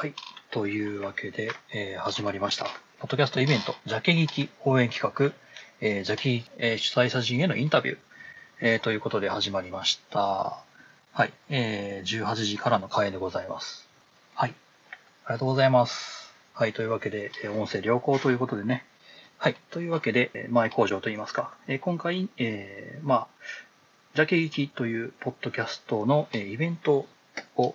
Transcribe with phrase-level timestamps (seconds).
[0.00, 0.14] はい。
[0.50, 2.64] というわけで、えー始まりました。
[3.00, 5.34] ポッドキャストイベント、ジャケ劇応援企画、
[5.82, 7.98] えー、ジャケ、えー主催者陣へのインタビュー、
[8.62, 10.64] えーということで始まりました。
[11.12, 11.30] はい。
[11.50, 13.86] えー18時からの会でございます。
[14.34, 14.54] はい。
[15.26, 16.32] ありがとうございます。
[16.54, 16.72] はい。
[16.72, 18.86] というわけで、え音声良好ということでね。
[19.36, 19.56] はい。
[19.70, 23.26] というわけで、え前工場といいますか、えー今回、えーまあ、
[24.14, 27.06] ジャケ劇というポッドキャストの、えーイベント
[27.56, 27.74] を、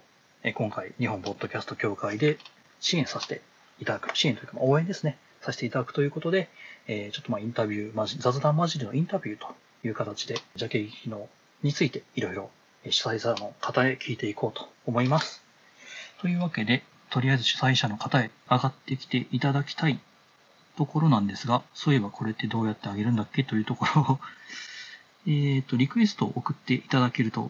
[0.53, 2.37] 今回、日本ポッドキャスト協会で
[2.79, 3.41] 支援させて
[3.79, 6.49] いただく、支援というか、応援ですね、させていただくということで、
[6.87, 9.47] えちょっとまあインタビュー、雑談交じりのインタビューと
[9.83, 11.27] いう形で、ジャケ劇の
[11.63, 12.51] についていろいろ
[12.87, 15.41] 主催者の方へ聞いていこうと思います。
[16.21, 19.99] というわけで、とりあえず主催者の方へ上がってきていただきたい
[20.77, 23.43] ところなんですが、そういえばこれってどうやってあげるんだっけ？
[23.43, 24.19] というところを、
[25.27, 27.49] えっと、リクエストを送っていただけると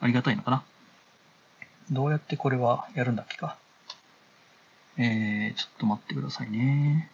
[0.00, 0.64] ありがたいのかな？
[1.90, 3.56] どうやってこれはやるんだっけか。
[4.98, 7.10] えー、ちょっと待ってくださいね。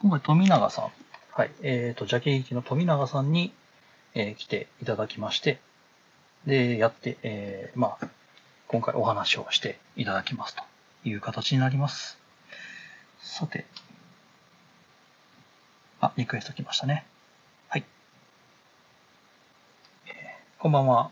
[0.00, 0.90] 今回富永さん、
[1.32, 3.52] はい、えっ、と、ジャケ劇の富永さんに、
[4.14, 5.58] えー来ていただきまして、
[6.46, 8.08] で、やって、えー、まあ、
[8.68, 10.62] 今回お話をしていただきますと
[11.04, 12.18] いう形になります。
[13.20, 13.66] さて、
[16.00, 17.04] あ、リクエスト来ましたね。
[17.68, 17.84] はい。
[20.06, 21.10] えーこんばんは。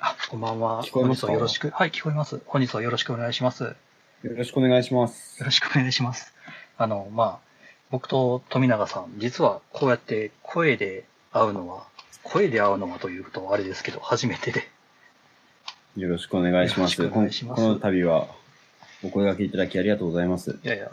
[0.00, 0.82] あ、こんばんは。
[0.82, 1.68] 聞こえますよろしく。
[1.68, 2.40] はい、聞こえます。
[2.46, 3.64] 本日はよろしくお願いします。
[3.64, 3.70] よ
[4.22, 5.44] よろしくお願いします。
[5.44, 6.32] ろしくお願いします。
[6.78, 7.38] あの、まあ、
[7.90, 11.86] 僕と富永さん、実はこうやって声で会うのは、
[12.22, 14.66] 声で会うのはというとあれですけど、初めてで。
[15.94, 17.00] よろしくお願いします。
[17.00, 18.28] よろしくお願いしますこのこの度は、
[19.02, 20.58] お声掛けいただきありがとうございます。
[20.64, 20.90] いやいや、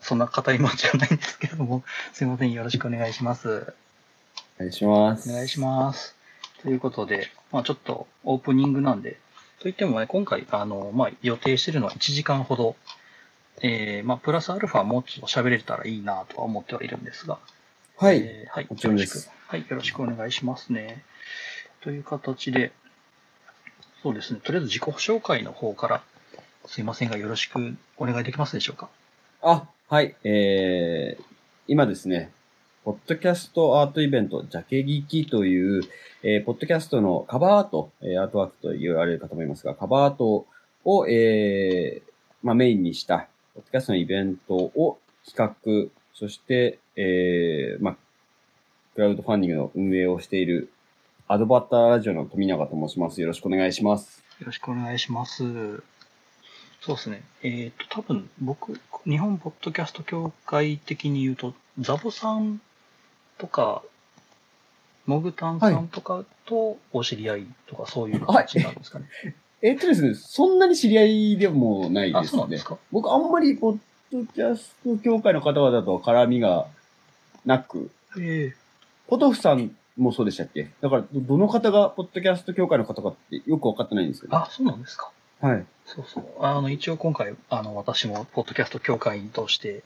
[0.00, 3.74] そんな硬いもんじゃないんですけども、すいません、よろしくお願いします。
[4.56, 5.28] お願いします。
[5.28, 6.21] お願いします。
[6.62, 9.18] ということで、まあちょっとオープニングなんで、
[9.60, 12.76] といってもね、今回、あの、まあ予定してるのは1時間ほど、
[13.62, 17.38] えー、まあプラスアルファもうちょっと喋れたらいいなとは思ってはいるんですが、
[17.98, 18.18] はい。
[18.18, 19.28] えーはい、よろしく。
[19.48, 21.04] はい、よろしくお願いしますね。
[21.82, 22.72] という形で、
[24.02, 26.02] そうですね、とりあえず自己紹介の方から、
[26.66, 28.88] すいませんが、よろしくお願いできますでしょうか？
[29.42, 30.16] あ、はい。
[30.24, 31.24] えー、
[31.68, 32.30] 今ですね、
[32.84, 35.82] ポッドキャストアートイベント、ジャケ聞きという、
[36.24, 40.46] えー、ポッドキャストのカバーアート、えーアートワークと言われる方もいますが、カバーアート
[40.84, 42.10] を、えー、
[42.42, 47.96] まあ、メインにした、ポッドキャストのイベントを企画、そして、えー、まあ、
[48.96, 50.68] クラウドファンディングの運営をしている、
[51.28, 53.20] アドバッターラジオの富永と申します。
[53.20, 54.24] よろしくお願いします。
[54.40, 55.44] よろしくお願いします。
[56.80, 57.22] そうですね。
[57.44, 62.60] えっ、と、多分僕、日本ポッドキャスト協会的に言うと、ザボさん
[63.38, 63.82] とか、
[65.06, 69.06] モグタンさんとかとお知り合いとかそういう形なんですかね？
[69.60, 72.64] えっとですね、そんなに知り合いでもないあ、ですねそうです。
[72.64, 72.78] か？
[72.90, 73.78] 僕あんまりポッ
[74.12, 76.66] ドキャスト協会の方々とは絡みが
[77.44, 78.56] なく、ええ
[79.08, 80.70] ポトフさんもそうでしたっけ？
[80.80, 84.36] だからど、どの方がポッドキャスト協会の方かってよくわかってないんですけど。
[84.36, 85.10] あ、そうなんですか。
[85.42, 85.66] はい。
[85.84, 86.24] そうそう。
[86.40, 89.82] あの、一応今回、あの、私も、ポッドキャスト協会員として、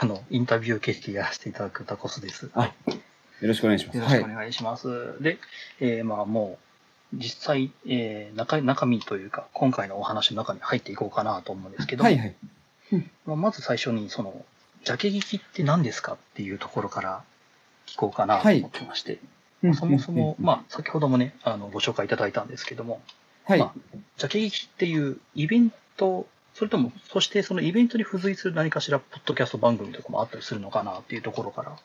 [0.00, 2.50] あの、インタビュー形式でやらせていただくタコスです。
[2.54, 2.72] あ
[3.40, 3.96] よろしくお願いします。
[3.98, 4.34] よろしくおはい。
[4.34, 5.22] 願いします。
[5.22, 5.38] で、
[5.80, 6.58] えーまあも
[7.12, 12.34] う、実際、えー中、中身というか、今回のお話の中に入っていこうかなと思うんですけども、はいはい。
[13.26, 14.44] まあ、まず最初に、その、
[14.84, 17.22] ジャケ劇って何ですかっていうところから
[17.86, 19.18] 聞こうかなと思ってまして、
[19.74, 23.00] そもそも、まあ、先ほどもね、あの、ご紹介いただいたんですけども、
[23.44, 23.58] はい。
[23.58, 23.72] ま
[24.16, 31.76] ジャケ劇っていうイベント、それとも、そしてそのイベントに付随する何かしら、ポッドキャスト番組とかもあったりするのかなっていうところから。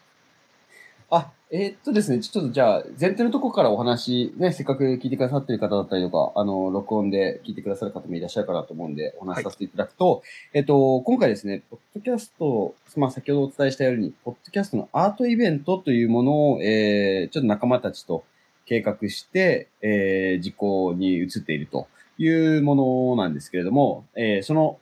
[1.11, 10.21] あ、えーっとですね、ちょっとじゃあ、前提のところからお話、ね、せっかく聞いてくださってる方だったりとか、あの、録音で聞いてくださる方もいらっしゃるかなと思うんで、お話しさせていただくと、
[10.53, 18.23] えっと、今回ですね、ポッドキャスト、まあ、先ほどお伝えしたように、ポッドキャストのアートイベントというものを、えー、ちょっと仲間たちと
[18.69, 21.87] 計画して、えー、実行に移っていると
[22.19, 24.77] いうものなんですけれども、えー、その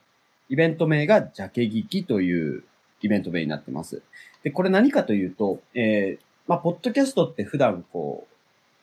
[0.50, 2.64] イベント名がジャケ聞きという
[3.00, 4.02] イベント名になってます。
[4.42, 8.34] で、これ何かというと、えー、まあ、ポッドキャストって普段こう、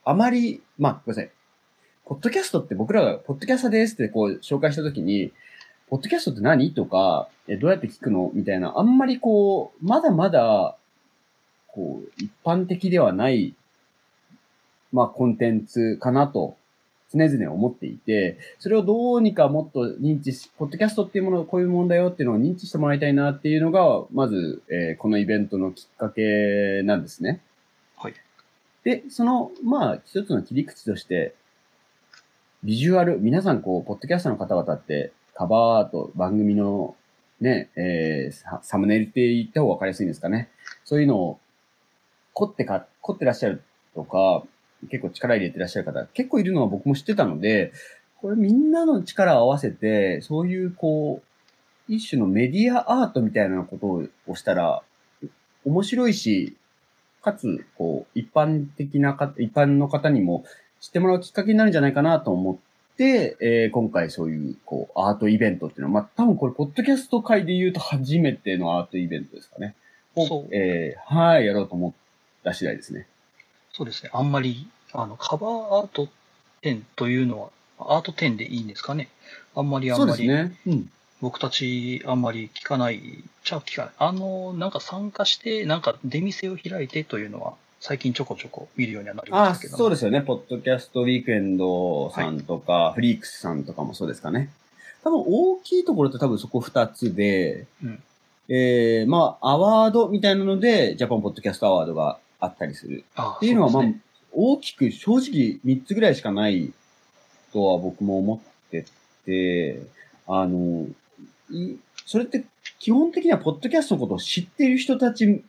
[0.06, 1.32] あまり、まあ、ごめんなさい。
[2.06, 5.32] ポッドキャストって僕らが、ポッドキャスターですってこう、紹介したときに、
[5.90, 10.78] ポッドキャストって何とか、え、どうやって聞くのみたいな、あんまりこう、まだまだ、
[11.68, 13.56] こう、一般的ではない、
[14.96, 16.56] まあ、コンテンツかなと、
[17.14, 27.42] 常々思っていて、それをどうにかもっと認知し、ポッドキャストっていうものこういうもんだよっていうのを認知してもらいたいなっていうのが、まず、えーこのイベントのきっかけなんですね。
[27.98, 28.14] はい。
[28.86, 31.36] で、その、まあ、一つの切り口として、
[32.64, 36.96] ビジュアル、皆さんこう、ポッドキャストの方々って、カバーアート、番組の
[37.42, 40.50] ね、えーササムネイルって言った方が分かりやすいんですかね。
[40.86, 41.40] そういうのを、
[42.34, 43.62] 凝ってか、凝ってらっしゃる
[43.94, 44.44] とか、
[44.88, 47.72] 結構力入れてらっしゃる方、結構いるのは僕も知ってたので、
[48.22, 54.82] これみんなの力を合わせて、そういうこう、一種のメディアアートみたいなことをしたら、
[55.66, 56.56] 面白いし、
[57.22, 60.46] かつ、こう、一般的なか、一般の方にも
[60.80, 62.58] 知ってもらうきっかけになるんじゃないかなと思っ
[62.98, 69.76] て、えー今回そういう、こう、アートイベントっていうのは、まあ、多分これ、ポッドキャスト界で言うと初めてのアートイベントですかね。
[70.16, 71.94] をそうえーはい、やろうと思っ
[72.44, 73.08] た次第ですね。
[73.74, 74.10] そうですね。
[74.14, 74.68] あんまり、
[74.98, 75.52] あの、カバー
[75.82, 76.08] アート
[76.62, 79.10] 展というのは、アート展でいいんですかね？
[79.56, 80.58] あんまりあそんまり、うですね。
[80.68, 80.90] うん。
[81.22, 83.02] 僕たちあんまり聞かない、
[83.44, 83.92] ちゃ聞かない。
[83.98, 89.78] あの、なんか参加して、なんか出店を開いてというのは、最近ちょこちょこ見るようにはなりましたけど。
[89.78, 90.22] そうですよね。
[90.22, 94.50] ポッドキャストウィークエンドさんとか、フリークスさんとかもそうですかね。
[95.04, 98.04] 多分大きいところって多分そこ二つで、うん
[98.48, 103.04] えー、まあ、アワードみたいなので、ジャパンポッドキャストアワードがあったりする。
[103.16, 104.00] あっていうのは、まあね、
[104.36, 106.74] 大きく正直3つぐらいしかない
[107.54, 108.86] とは僕も思って
[109.26, 109.82] て、
[110.28, 110.88] あの、
[111.50, 112.44] いそれって
[112.80, 115.44] 基本的にはポッドキャストのことを知っている人たち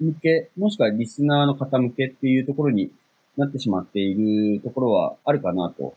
[0.00, 2.90] 向け、もしくはリスナーの方向けっていうところに
[3.36, 4.14] なってしまってい
[4.54, 5.94] るところはあるかなと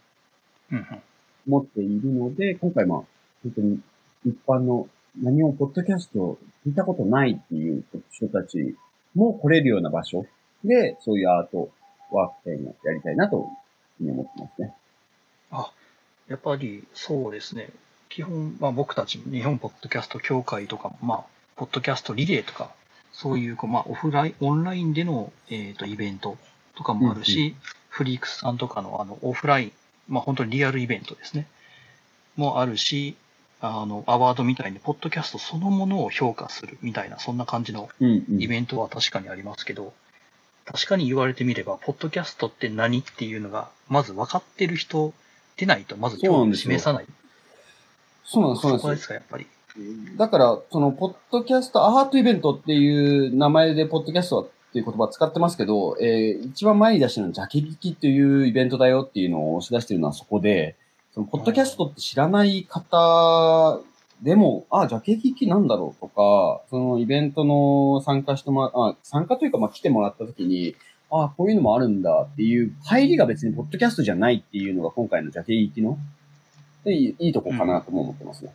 [1.48, 3.00] 思っているので、今回まあ、
[3.44, 3.80] 本当に
[4.26, 4.90] 一般の
[5.22, 8.76] 何もポッドキャストを聞いたことないっていう人たち
[9.16, 10.26] も来れるような場所
[10.64, 11.70] で、そういうアート
[12.12, 13.50] ワーク展をやりたいなと
[14.02, 14.74] 思ってますね。
[15.52, 15.72] あ、
[16.28, 17.70] やっぱりそうですね。
[18.10, 21.24] 基本、まあ僕たち日本ポッドキャスト協会とかも、まあ、
[21.56, 22.72] ポッドキャストリレーとか、
[23.12, 26.38] そういう、こうまあ、オフライン、オンラインでの、えっ、と、イベント
[26.76, 27.56] とかもあるし、
[27.90, 29.72] フリークスさんとかの、あの、オフライン、
[30.08, 31.48] まあ本当にリアルイベントですね。
[32.36, 33.16] もあるし、
[33.60, 38.42] あの、アワードみたいに、ポッドキャストそのものを評価するみたいな、そんな感じのうんうん。
[38.42, 39.94] イベントは確かにありますけど、
[40.72, 45.14] 確かに言われてみれば、ポッドキャストって何っていうのが、まず分かってる人
[45.56, 47.06] でないと、まず興味を示さない。
[48.26, 49.48] そうなんです、そうなんですこですか、やっぱり。
[50.18, 60.76] だから、その、ポッドキャスト、アートイベントっていう名前で、ポッドキャストっていう言葉を使ってますけど、えー一番前に出してるのは、ジャケ聞きっていうイベントだよっていうのを押し出してるのはそこで、
[61.14, 63.80] その、ポッドキャストって知らない方
[64.22, 70.76] でも、あ、ジャケ聞きなんだろうとか、そのイベントの参加してもら、あ、参加というか、まあ、来てもらった時に、
[71.12, 75.98] あ、こういうのもあるんだっていう、入りが別にポッドキャストじゃないっていうのが今回のジャケ聞きの、
[76.84, 78.54] でいいいいとこかなとも思ってますね。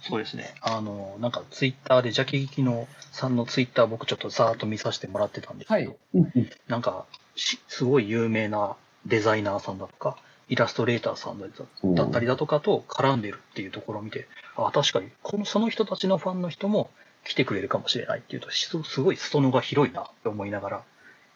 [0.00, 0.54] そうですね。
[0.60, 7.04] あの、なんかツイッターで、ジャケギキのさんのツイッター僕ちょっとざーっと見させてもらってたんですけど、うんうんなんか
[7.36, 8.76] し、すごい有名な
[9.06, 10.16] デザイナーさんだとか、
[10.48, 16.90] イラストレーターさんだったりだとかと絡んでるっていうところを見て、あ、確かに、この、その人たちのファンの人も
[17.24, 20.82] 来てくれるかもしれないっていうと、すごい裾野が広いなって思いながら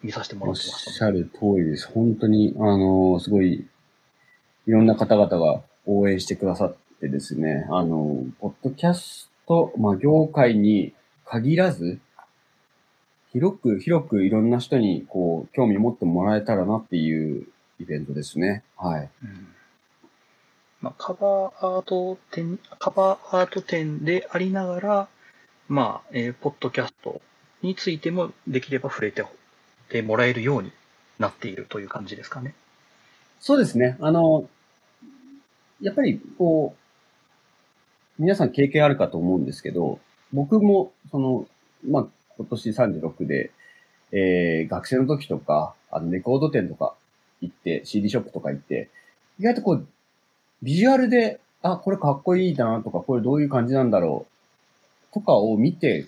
[0.02, 1.88] 見させてもらってましたね、しゃる通りです。
[1.88, 3.66] 本当に、あのすごい、
[4.66, 10.94] いろんな方々が応援してくださってですね、あのポッドキャスト、まあ、業界に
[11.24, 12.00] 限らず、
[13.32, 17.46] 広く、広くいろんな人に、こう、興味持ってもらえたらなっていう
[17.82, 18.62] イベントですね。
[18.77, 19.10] はい。
[19.22, 19.48] うん
[20.82, 25.08] まあ、カバーアート展、カバーアート展でありながら、
[25.69, 27.20] まあ、えーポッドキャスト
[27.62, 29.24] についてもできれば触れて
[29.89, 30.72] てもらえるように
[31.20, 32.55] なっているという感じですかね。
[33.39, 33.96] そうですね。
[34.01, 34.48] あの、
[35.81, 36.74] やっぱり、こ
[38.19, 40.01] う、皆さん経験あるかと思うんですけど、
[40.32, 41.46] 僕も、その、
[41.89, 42.06] まあ、
[42.39, 43.53] 今年36で、
[44.10, 46.94] えー、学生の時とか、あの、レコード店とか
[47.43, 48.89] 行って、CD ショップとか行って、
[49.39, 49.87] 意外とこう、
[50.63, 54.27] ビジュアルで、あ、これかっこいいなとか、これどういう感じなんだろ
[55.11, 56.06] う、とかを見て、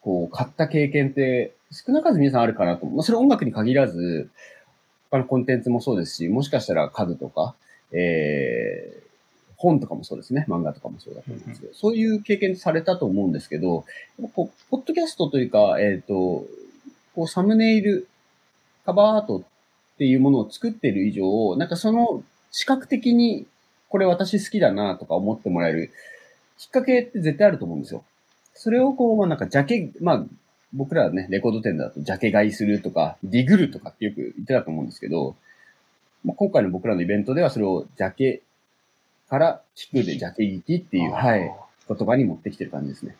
[0.00, 2.96] こう、買った経験って、少なからず皆さんあるかなと思う。
[2.98, 4.30] まあ、それ音楽に限らず、
[5.10, 7.54] 他のコンテンツもそうですし、もしかしたら家具とか、
[7.92, 9.04] えー、
[9.56, 10.44] 本とかもそうですね。
[10.48, 13.84] 漫画とかもそうだと思うんですけど、そういう経験されたと思うんですけど、
[14.34, 16.44] こう、ポッドキャストというか、えっ、と、
[17.14, 18.08] こう、サムネイル、
[18.84, 19.44] カバーアート
[19.94, 23.46] っていうものを作っている以上、なんかその視覚的に
[23.88, 25.92] これ私好きだなとか思ってもらえる
[26.58, 28.04] きっかけって絶対あると思うんですよ。
[28.54, 30.24] それをこう、まあなんかジャケ、まあ
[30.72, 35.36] 僕らはね、レコード店だとジャケ買いするとか、ディグルとかってよく言ってたと思うんですけど、
[36.24, 38.42] まあ、今回の僕らのイベントではそれをジャケ
[39.28, 41.52] から聞くでジャケ聞きっていう、はい、
[41.88, 43.16] 言葉に持ってきてる感じですね。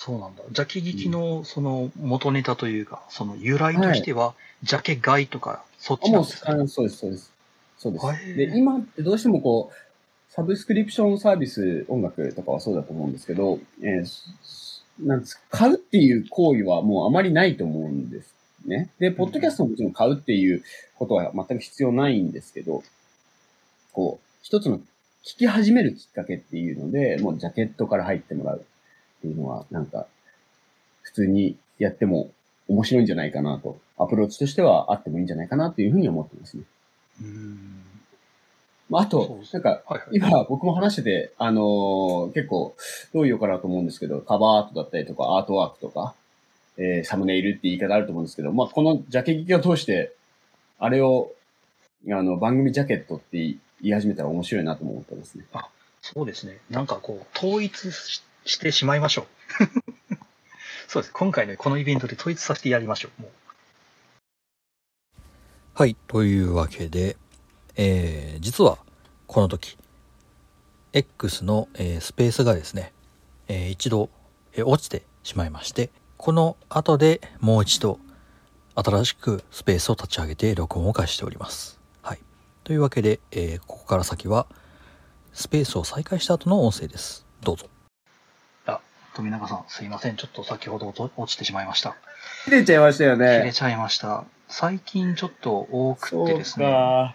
[0.00, 0.44] そうなんだ。
[0.52, 6.36] ジャケ聞きのその元ネタというか、その由来としては、ジャケ買いとか、そっちなんです
[6.68, 7.32] そうです、そうです。
[7.78, 8.36] そうです。
[8.36, 18.34] で、今ってどうしてもこう、サブスクリプションサービス、音楽とかはそうだと思うんですけど、えーすなんです買うっていう行為はもうあまりないと思うんです
[18.66, 18.90] ね。
[19.00, 20.62] で、ポッドキャストももちろん買うっていう
[20.94, 22.84] ことは全く必要ないんですけど、
[23.92, 24.78] こう、一つの
[25.24, 28.64] 聞き始めるきっかけっていうので、もうジャケットから入ってもらう
[29.18, 30.06] っていうのは、なんか、
[31.02, 32.30] 普通にやっても
[32.68, 36.62] 面白いんじゃないかなと、アプローチとしてはあってもいいんじゃないかなというふうに思ってますね。
[37.22, 37.82] うーん。
[38.88, 39.82] まあ、あとなんか。
[40.12, 42.74] 今僕も話してて、あのー結構、
[43.12, 46.14] どう言おうかなと思うんですけど、カバーアートだったりとか、アートワークとか、
[46.76, 50.12] えーサムネイルって言い方あると思うんですけど、まあ、このジャケ聞きを通して、
[50.78, 51.32] あれを、
[52.08, 55.44] あの、番組ジャケットって言い始めたら面白いなとも思ってますね。
[56.00, 56.58] そうですね。
[56.70, 59.26] なんかこう、統一ししてしまいましょう。
[60.88, 61.12] そうです。
[61.12, 63.22] 今回のこのイベントで統一させてやりましょう。
[63.22, 63.30] もう
[65.74, 65.96] はい。
[66.08, 67.16] というわけで、
[67.76, 68.78] えー実は
[69.26, 69.76] この時、
[70.92, 72.92] X の、えースペースがですね、
[73.48, 74.08] えー一度、
[74.54, 78.00] えー落ちてしまいまして、この後でもう一度
[78.74, 81.78] 新しくスペースを立ち上げて録音を開始しております。
[82.00, 82.18] はい。
[82.64, 84.46] というわけで、えーここから先は
[85.34, 87.26] スペースを再開した後の音声です。
[87.42, 87.68] どうぞ。
[89.18, 90.16] あ、富永さん、すいません。
[90.16, 91.96] ちょっと先ほどと落ちてしまいました。
[92.44, 93.52] 切れちゃいましたよ切れね。
[93.52, 94.24] ちゃいました。
[94.48, 96.66] 最近ちょっと多くてですね。
[96.66, 97.14] か。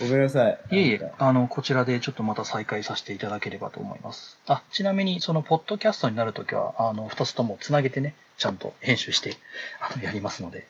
[0.00, 0.58] ごめんなさい。
[0.70, 4.38] いえいえあの、こちらでちょっとまた再開させていただければと思います。
[4.46, 9.36] あ、ちなみに、その、ポッドキャストになるときは、あの、二つともつなげてね、ちゃんと編集して、
[9.80, 10.66] あの、やりますので。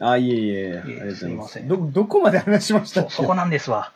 [0.00, 3.92] あ、いえいえ、あいえりがとうございますすいませんど、どこまで話しましたそこなんですわ。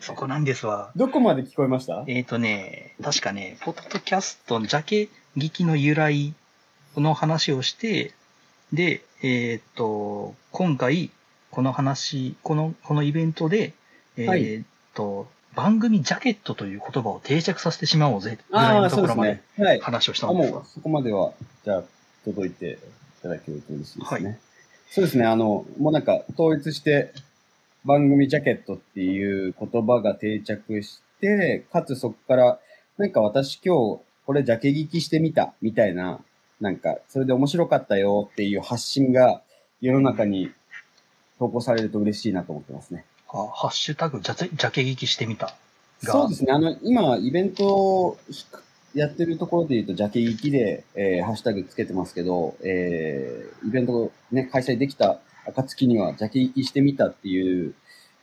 [0.00, 0.90] そこなんですわ。
[0.96, 2.04] どこまで聞こえました？
[2.06, 6.34] えっ、ー、とね、確かね、ポッドキャストのジャケ聞きの由来
[6.96, 8.12] の話をして、
[8.72, 11.10] で、えっ、と、今回、
[11.50, 13.74] この話、この、このイベントで、
[14.16, 19.40] えっ、はいと、番組ジャケットという言葉を定着させてしまおうぜ、ぐらいのところまで。
[19.82, 21.32] 話をしたあ、んですがもう、そこまでは、
[21.64, 21.82] じゃあ、
[22.24, 24.24] 届いていただけると嬉しいですね。
[24.26, 24.38] はい
[24.94, 27.14] そうですね、あの、もうなんか、統一して、
[27.84, 32.58] 番組ジャケットっていう言葉が定着して、かつそこから、
[32.98, 36.20] なんか私今日、これジャケ聞きしてみた、みたいな、
[36.60, 39.42] なんか、それで面白かったよっていう発信が、
[39.80, 40.50] 世の中に
[41.38, 43.04] 投稿されると嬉しいなと思ってますね。
[43.28, 45.56] あハッシュタグジャケジャケ聞きしてみた。
[46.04, 46.52] がそうですね。
[46.52, 48.18] あの、今、イベントを
[48.94, 57.74] やってるところで言うと、ジャケ行きで、えーハッシュタグつけてますけど、えーイベントをね、開催できた暁には、ジャケ行きしてみたっていう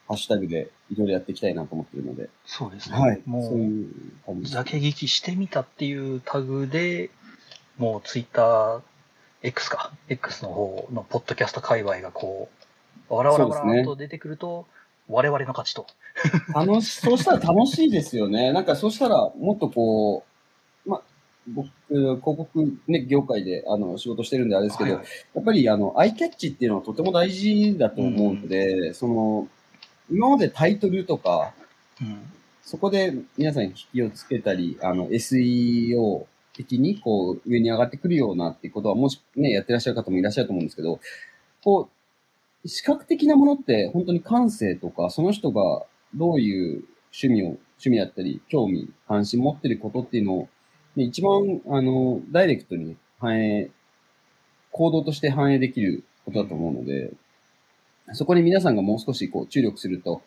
[0.08, 2.98] ハッシュタグでいろいろやっていきたいなと思ってるので、そうですね。
[2.98, 3.22] はい。
[3.26, 3.94] もそういう
[4.26, 7.10] 感じジャケ聞きしてみたっていうタグで、
[7.78, 8.82] もうツイッター
[9.42, 12.50] X か、X の方のポッドキャスト界隈がこ
[13.10, 14.66] う、わらわらわらっと出てくると、
[15.08, 15.88] 我々の勝ちと。
[16.54, 18.52] 楽し、そうしたら楽しいですよね。
[18.52, 20.29] なんかそうしたら、もっとこう、ま、
[21.54, 25.08] 僕、広告ね、業界で、あの、仕事してるんであれですけど、はいはい。
[25.36, 29.48] やっぱりあの、アイキャッチっていうのはとても大事だと思うので、その、
[30.12, 31.54] 今までタイトルとか、
[32.02, 32.20] うん。
[32.64, 41.00] そこで皆さんに引きをつけたり、あの、SEO 的にこう、上に上がってくるようなっていうことは、もしね、やってらっしゃる方もいらっしゃると思うんですけど、
[41.64, 41.90] こ
[42.64, 50.50] う、視覚的なものって本当に感性とか、その人がどういう趣味を、趣味だったり、興味、関心持ってることっていうのを、
[51.00, 53.72] ね一番、あの、ダイレクトに反映、
[54.72, 57.12] 行動として反映できることだと思うので、
[58.14, 60.22] そこに皆さんがもう少しこう注力すると、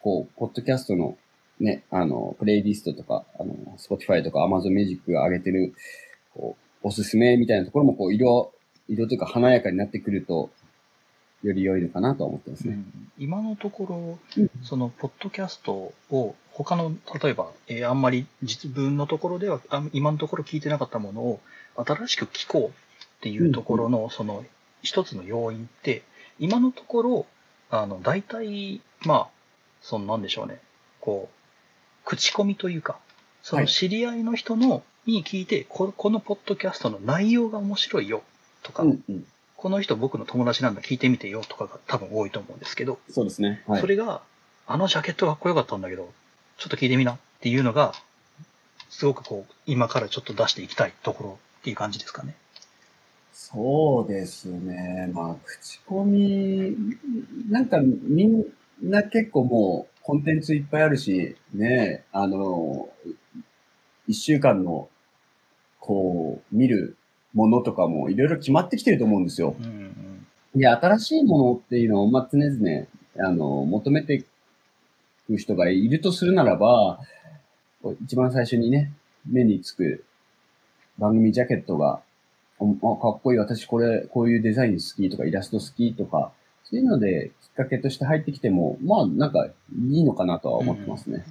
[0.00, 1.16] こう、ポッドキャストの
[1.60, 5.74] ね、あの、プレイリストとか、あの、Spotify とか Amazon Music が上げてる、
[6.34, 8.52] こう、おすすめみたいなところも、こう、色、
[8.88, 10.50] 色というか華やかになってくると、
[11.42, 12.74] より良いのかなとは思ってますね。
[12.74, 13.12] うん。
[13.18, 16.92] 今のところうん、その、ポッドキャストを、他の、
[17.22, 21.40] 例えば、えーあんまり実分のところでは、あ今のところ聞いてなかったものを、
[21.76, 22.72] 新しく聞こうっ
[23.20, 24.44] ていうところの、その、
[24.82, 26.02] 一つの要因って、
[26.38, 27.26] 今のところ、
[27.70, 29.28] あの、大体、まあ、
[29.80, 30.60] その、なんでしょうね、
[31.00, 31.40] こう、
[32.04, 32.98] 口コミというか、
[33.42, 33.68] そのはい。
[33.68, 38.22] 知り合いの人の、に聞いてこ、このポッドキャストの内容が面白いよ、
[38.62, 39.26] とか、うん、うん。
[39.60, 43.62] この人僕の友達なんだ聞いてみてよとかが多分多いと思うんですけど、そうですね。
[43.66, 43.86] はいそ。
[43.86, 44.22] れが、
[44.66, 46.10] あのジャケットかっこよかったんだけど、
[46.56, 47.92] ちょっと聞いてみなっていうのが、
[48.88, 52.34] すごくこう、今からちょっと出していきたいところっていう感じですかね。
[53.34, 55.10] そうですね。
[55.12, 56.74] まあ、口コミ、
[57.50, 58.44] なんかみん
[58.82, 62.88] な結構もうコンテンツいっぱいあるし、ね、あの、
[64.08, 64.88] 一週間の
[65.80, 66.96] コこう、見る
[67.34, 69.54] ものとかもいろいろ決まってきてると思うんですよ。
[69.58, 69.66] うん
[70.54, 70.60] うん。
[70.60, 72.86] で、新しいものっていうのを、まあ、常々、
[73.18, 74.24] あの、求めてい
[75.26, 77.00] く人がいるとするならば、
[78.02, 78.92] 一番最初にね、
[79.28, 80.04] 目につく
[80.98, 82.00] 番組ジャケットが、
[82.58, 86.32] おあ、かっこいい、私これ、こういうデザイン好きとか、イラスト好きとか、
[86.64, 89.52] そういうのできっかけとして入ってきても、まあ、なんか、い
[90.00, 91.24] いのかなとは思ってますね。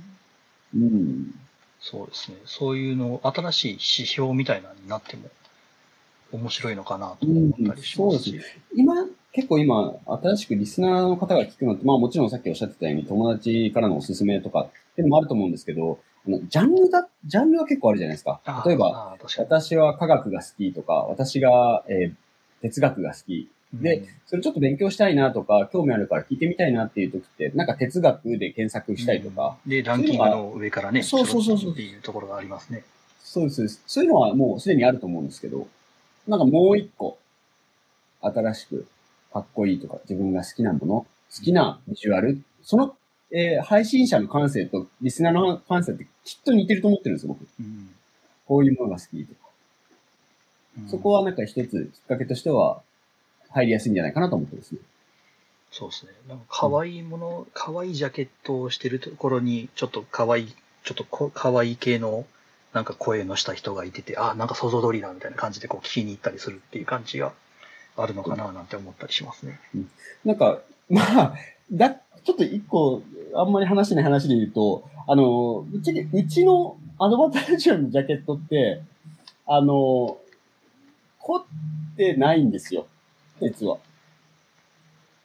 [0.75, 1.35] うん。
[1.79, 2.37] そうですね。
[2.45, 5.29] そういうの、新しい指標みたいなのになっても
[6.31, 8.37] 面白いのかなと思ったりしますし。
[8.37, 8.43] うん
[8.75, 8.93] 今、
[9.31, 18.63] 結構今、新しくリスナーの方が聞くのって、まあもちろんさっきおっしゃってたように友達からのおすすめとかっていうのもあると思うんですけど、あのジャンルだ、ジャンルは結構あるじゃないですかあ。
[18.65, 22.13] 例えば、私は科学が好きとか、私が、えー
[22.61, 23.49] 哲学が好き。
[23.73, 32.83] で、それちょっと勉強したいなとか、興味あるから聞いてみたいなっていう時って、なんか哲学で検索したりとか、うんで、ランキングの上からね、そうそうそうそうっていうところがありますね。
[33.23, 33.83] そうですそうです。
[33.85, 35.67] そういうのはもうすでにあると思うんですけど、
[36.29, 37.17] なんかもう一個、
[38.21, 38.87] 新しく
[39.33, 41.07] かっこいいとか、自分が好きなもの、好
[41.43, 42.95] きなビジュアル、その、
[43.31, 47.47] えー配信者の感性とリスナーの感性ってきっと似てると思ってるんですよ、僕。
[47.59, 47.89] うん
[48.47, 49.41] こういうものが好きとか。
[50.79, 52.81] うんそこはなんか一つきっかけとしては
[53.49, 54.79] 入りやすいんじゃないかなと思ってますね。
[55.71, 56.11] そうですね。
[56.27, 62.25] なんか可愛いもの、可愛いジャケットをしてるところに、ちょっと可愛い、ちょっとこ可愛い系の、
[62.73, 67.33] なんか声のした人がいてて、あ、なんか想像通りだみたいな感じでこう聞きに行ったりするっていう感じが
[67.97, 69.59] あるのかななんて思ったりしますね。
[70.23, 70.59] なんか、
[70.89, 71.33] まあ、
[71.71, 71.89] だ、
[72.23, 73.01] ちょっと一個、
[73.35, 78.81] あんまり話しない話で言うと、あの、ぶっちゃけ、うちのアドバタージオのジャケットって、
[79.47, 80.17] あの、
[81.19, 81.43] 凝っ
[81.97, 82.87] てないんですよ。
[83.41, 83.77] 実は。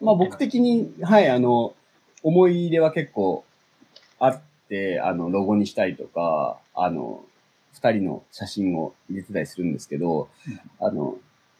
[0.00, 1.74] まあ僕的に、はい、あの、
[2.22, 3.44] 思い入れは結構
[4.18, 7.24] あって、あの、ロゴにしたりとか、あの、
[7.75, 10.28] 二人の写真を入れてたりするんですけど、
[10.81, 11.16] あの、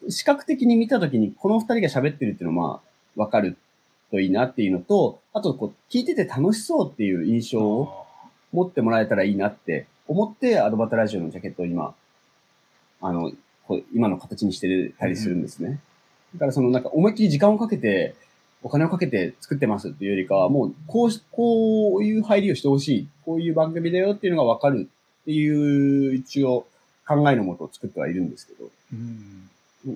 [0.09, 2.81] 視覚的に見たときに、この二人が喋ってるっていうのは、ま
[3.17, 3.57] あ、わかる
[4.11, 8.05] といいなっていうのと、あと、こう、聞いてて楽しそうっていう印象を
[8.51, 11.93] 持ってもらえたらいいなって思って、アドバタラジオのジャケットを今、
[13.01, 13.31] あの、
[13.67, 15.79] こう今の形にしてたりするんですね。
[16.35, 18.15] だからそのなんか思いっきり時間をかけて、
[18.61, 23.07] お金をかけて作ってますっていうよりかは、もう、こうし、こういう入りをしてほしい。
[23.23, 24.89] こういう番組だよっていうのがわかる
[25.25, 26.67] っていう、一応、
[27.07, 29.49] 考えのもとを作ってはいるんですけど、うん。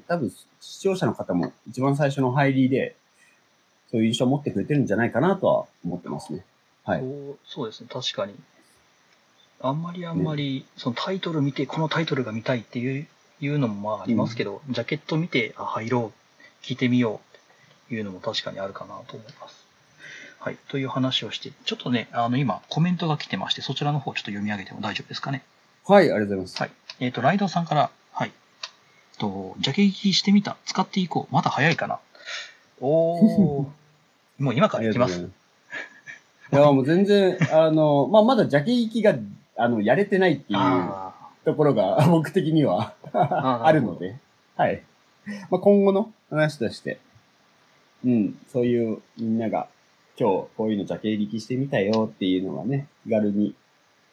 [0.08, 2.96] 多分、視聴者の方も一番最初の入りで、
[3.92, 6.44] そういう印象を持ってくれてるんじゃないかなとは思ってますね。
[6.84, 7.04] はい
[7.46, 8.34] そうですね、確かに。
[9.62, 13.08] あんまりあんまり、そのタイトル見て、このタイトルが見たいっていう
[13.42, 19.69] いうのもまあありますけど、ジャケット見て、あ、入ろう、聞いてみようっていうのも確かにあるかなと思います。
[20.40, 20.58] はい。
[20.70, 25.44] という話をして、ちょっとね、あの今コメントが来てまして、そちらの方ちょっと読み上げても大丈夫ですかね？
[25.86, 26.62] はい、ありがとうございます。
[26.62, 26.72] はい。
[27.00, 28.32] えっ、と、ライドさんから、はい。
[29.18, 30.58] と、ジャケ聞きしてみた。
[30.66, 31.34] 使っていこう。
[31.34, 32.00] まだ早いかな？
[32.80, 33.68] おー。
[34.40, 35.30] もう今から行きます？
[36.52, 39.16] いや、もう全然、あの、 まあ、まだジャケ行きが、
[39.58, 41.14] あの、やれてないっていうあ
[41.46, 44.16] ところが、 僕的にはああるので、
[44.56, 44.82] はい。
[45.50, 47.00] まあ、今後の話として、
[48.06, 49.68] うん、そういうみんなが、
[50.20, 53.56] 今日こういうのジャケ聞きしてみたよっていうのがね、気軽に、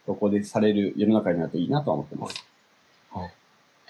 [0.07, 2.47] どこでされる世の中になるといいなとは思ってます。
[3.11, 3.27] はい。
[3.27, 3.31] っ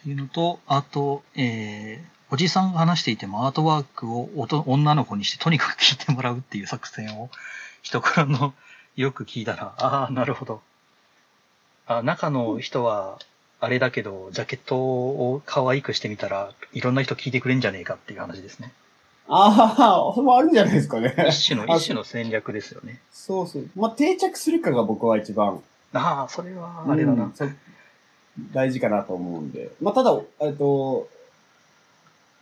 [0.03, 7.29] ていうのと、あと、えー、おじさんが話していてもアートワークをおと女の子にしてとにかく聞いてもらうっていう作戦を
[7.83, 8.55] 人からの
[8.97, 10.63] よく聞いたら、 ああ、なるほど。
[11.87, 13.19] あ中の人は
[13.61, 18.73] あれだけど、ジャケットを可愛くしてみたら、いろんな人聞いてくれんじゃねえかっていう話ですね。
[19.29, 21.15] ああ、それもあるんじゃないですかね。
[21.29, 23.01] 一種の、あ一種の戦略ですよね。
[23.13, 23.69] そうそう。
[23.75, 25.63] まあ、定着するかが僕は一番
[25.93, 27.25] ああ、それはあれだな。
[27.25, 27.57] うん
[28.53, 29.71] 大事かなと思うんで。
[29.81, 31.09] まあ、ただ、えっと、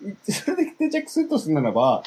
[0.02, 2.02] い それで定着するとするならば、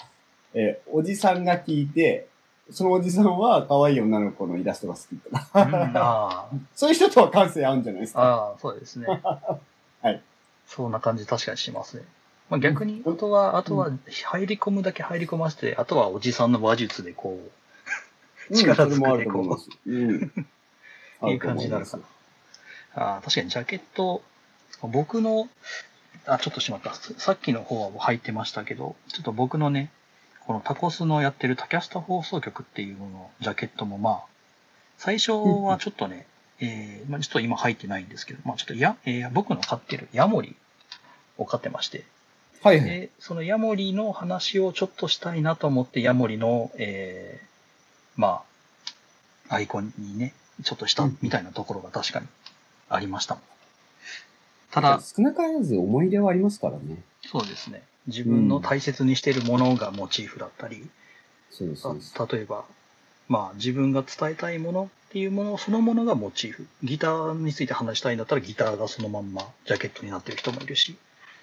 [0.53, 2.27] えーおじさんが聞いて、
[2.71, 8.27] そのおじさんは可愛い女の子のイラストが好きとか、 そういう人とは感性合うんじゃないですあ、か。
[8.27, 9.07] ああ、そうですね。
[10.01, 10.21] はい。
[10.67, 12.03] そんな感じ確かにしますね。
[12.49, 17.39] まあ、逆に、あとは、あとは入り込むだけ入り込ませて、あとはおじさんの話術でこ
[18.49, 19.91] う、うん、力それもあ作ってこう。
[19.91, 20.31] うん。
[21.29, 22.03] いう感じになるかな。
[22.95, 24.21] ああ、確かにジャケット、
[24.81, 25.49] 僕の、
[26.25, 26.93] あ、ちょっとしまった。
[26.93, 29.91] ささっきの方は入ってましたけど、ちょっと僕のね、
[30.45, 34.21] このタコスのやってるタキャスタ放送局っていうののジャケットもまあ、
[34.97, 36.25] 最初はちょっとね、
[36.59, 40.55] えー、まあちょっと今入ってないんですけど、まあちょっとや、えー僕の飼ってるヤモリ
[41.37, 42.03] を飼ってまして、
[42.63, 42.85] はいはい。
[42.85, 48.41] で、そのヤモリの話をちょっとしたいなと思って、ヤモリの、えー、ま
[49.49, 52.27] あ、アイコンにね、ちょっとしたみたいなところが確かに
[52.89, 53.43] ありましたもん。
[54.71, 57.01] ただ、少なからず思い入れはありますからね。
[57.23, 57.83] そうですね。
[58.07, 60.87] 自分の大切にしているものがモチーフだったり、
[61.51, 62.65] そうです、例えば、
[63.27, 66.67] まあ自分が伝えたいものっていうものそのものがモチーフ。
[66.83, 70.95] ギターについて話したいんだったらギターがそのまんまジャケットになってる人もいるし、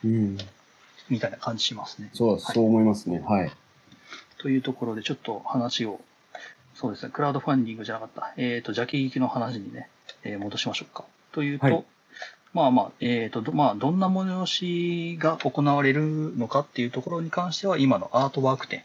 [0.05, 0.38] うん。
[1.11, 2.11] みたいな感じしますね。
[2.12, 3.21] そう、はいそう思いますね。
[3.21, 3.53] はい。
[4.38, 6.01] というところでちょっと話を、
[6.75, 9.88] そうですね、クラウドファンディングじゃなかった、えっ、と、邪気劇の話にね、
[10.23, 11.05] えー戻しましょうか。
[11.33, 11.85] というと、はい
[12.53, 18.83] まあまあ、えっ、と、どまあ、どんな催しが行われるのかっていうところに関しては、今のアートワーク展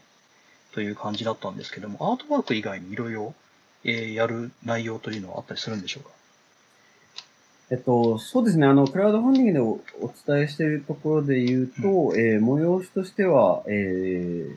[0.72, 3.34] という感じだったんですけども、アートワーク以外にいろいろ、
[3.84, 6.10] えーやる内容というのはあったりするんでしょうか？
[7.70, 8.66] えっと、そうですね。
[8.66, 14.56] あの、クラウドファンディングでおお伝えしているところで言うと、えー催しとしては、えー、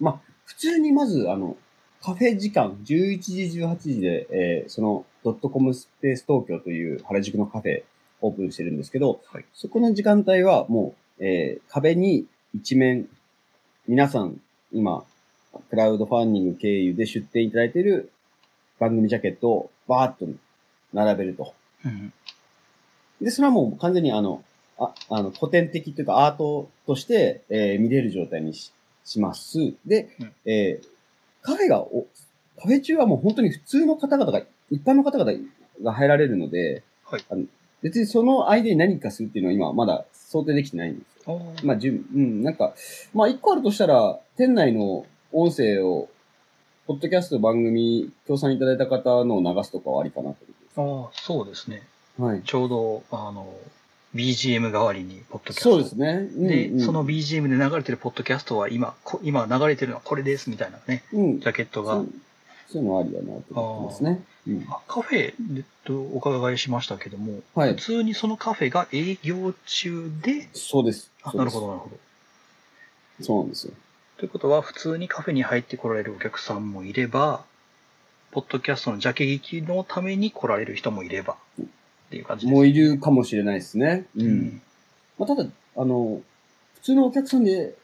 [0.00, 1.54] まあ、普通にまず、あの、
[2.00, 7.82] カフェ時間、11時、18時で、えーその、ドットコムスペース東京という原宿のカフェ
[8.22, 12.24] オープンしてるんですけど、はいそこの時間帯はもう、えー壁に
[12.54, 13.06] 一面、
[13.86, 14.40] 皆さん、
[14.72, 15.04] 今、
[15.68, 18.10] クラウドファンディング経由で出展いただいている
[18.78, 20.26] 番組ジャケットをバーッと
[20.94, 21.52] 並べると。
[21.84, 22.12] うん。
[23.20, 24.42] で、それはもう完全にあの、
[24.78, 28.72] ああの古典的というかアートとして、えー見れる状態にし
[29.04, 29.58] します。
[29.86, 30.86] で、うんえー
[31.42, 32.06] カフェがお、
[32.56, 35.32] カフェ中はもう本当に普通の方々が、一般の方々
[35.82, 37.44] が入られるので、はいあの
[37.82, 41.40] 別にその間に何かするっていうのは今まだ想定できてないんですよ。
[41.64, 42.74] まあ、準うん、なんか、
[43.12, 46.08] まあ一個あるとしたら、店内の音声を、
[46.86, 50.36] ポッドキャスト番組協賛いただいた方のを流すとかはありかなと
[50.76, 51.82] あー、そうですね。
[52.18, 52.42] はい。
[52.42, 53.54] ちょうど、あの、
[54.14, 55.70] BGM 代わりに、ポッドキャスト。
[55.70, 56.28] そうですね。
[56.34, 61.40] うんで、うんその BGM で流れてるポッドキャストは今、こ今流れてるのはこれですみたいなね、うん。
[61.40, 62.82] ジャケットがそう。
[62.82, 64.22] いうのありだなと思ってますね。
[64.48, 64.66] うん。
[64.68, 71.10] あカフェでとお伺いしましたけども、はい普通にそのカフェが営業中で、そうです。
[71.22, 71.96] あなるほど、なるほど。
[73.24, 73.72] そうなんですよ。
[74.18, 77.44] ということは、普通にカフェに入ってこられるお客さんもいれば、
[78.32, 81.64] ポッドキャストのジャケ劇のために来られる人もいれば、っ
[82.10, 82.54] ていう感じです。
[82.54, 84.06] もういるかもしれないですね。
[84.16, 84.24] う。
[84.24, 84.62] うんん。
[85.18, 86.20] まあ、ただ、あの、
[86.76, 87.74] 普通のお客さんで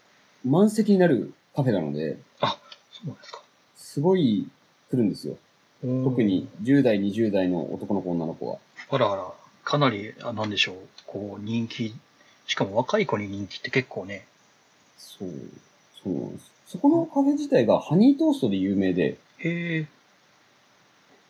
[0.44, 3.42] 満席になるカフェなので、そうなんですか。
[3.76, 4.48] すごい
[4.90, 5.36] 来るんですよ。
[5.82, 6.48] 特特に。
[6.62, 8.58] 10代、20代の男の子、女の子は。
[8.90, 9.32] あらあら、
[9.64, 11.94] かなり、あなんでしょう、こう、人気、
[12.46, 14.26] しかも若い子に人気って結構ね、
[14.96, 15.28] そう。
[16.02, 16.50] そうなんです。
[16.66, 19.86] そこのカフェ自体がハニートーストで有名で、へえ、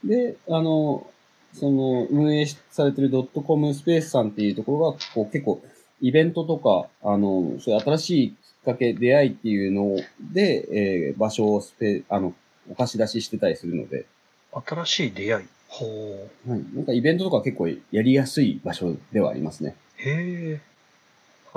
[0.04, 1.06] で、あの、
[1.54, 5.62] その、運営されてるドットコムスペースさんっていうところが、こう結構、
[6.00, 10.68] イベントとか、あの、そういう新しいきっかけ、出会いっていうので、
[11.10, 12.34] えー場所をスペ、あの、
[12.70, 14.06] お貸し出ししてたりするので、
[14.52, 15.46] 新しい出会い？
[15.68, 16.50] ほう。
[16.50, 16.60] はい。
[16.74, 19.74] なんかイベントとか結構やりやすい場所ではありますね。
[19.96, 20.60] へえ。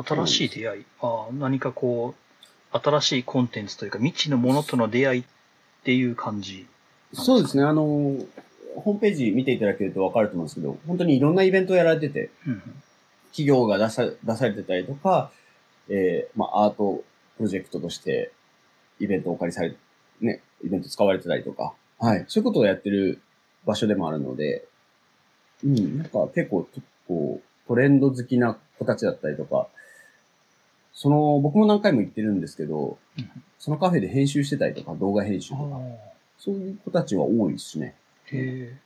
[0.04, 0.86] 新しい出会い？
[1.02, 2.16] ああ、何かこ
[2.74, 5.24] う、新しいコンテンツというか、未知のものとの出会いっ
[5.84, 6.66] ていう感じ。
[7.14, 7.64] そうですね。
[7.64, 7.84] あの、
[8.76, 12.30] ホームページ見ていただけるとわかると思うんですけど、本当にいろんなイベントをやられてて。
[13.32, 15.32] 企業が出さ出されてたりとか、
[15.90, 17.04] えーまあ、アート
[17.38, 18.32] プロジェクトとして
[19.00, 19.74] イベントをお借りされ、
[20.20, 22.26] ね、イベント使われてたりとか、はい。
[22.28, 23.22] そういうことをやってる
[23.66, 24.66] 場所でもあるので、
[25.64, 26.68] うん、なんか結構、
[27.08, 29.68] こう、トレンド好きな子たちだったりとか、
[30.94, 36.11] その、僕も何回も行ってるんですけどうん、そのカフェで編集してたりとか、動画編集とか、あ
[36.44, 37.94] そういう子たちは多いですね。
[38.32, 38.78] ーへえ。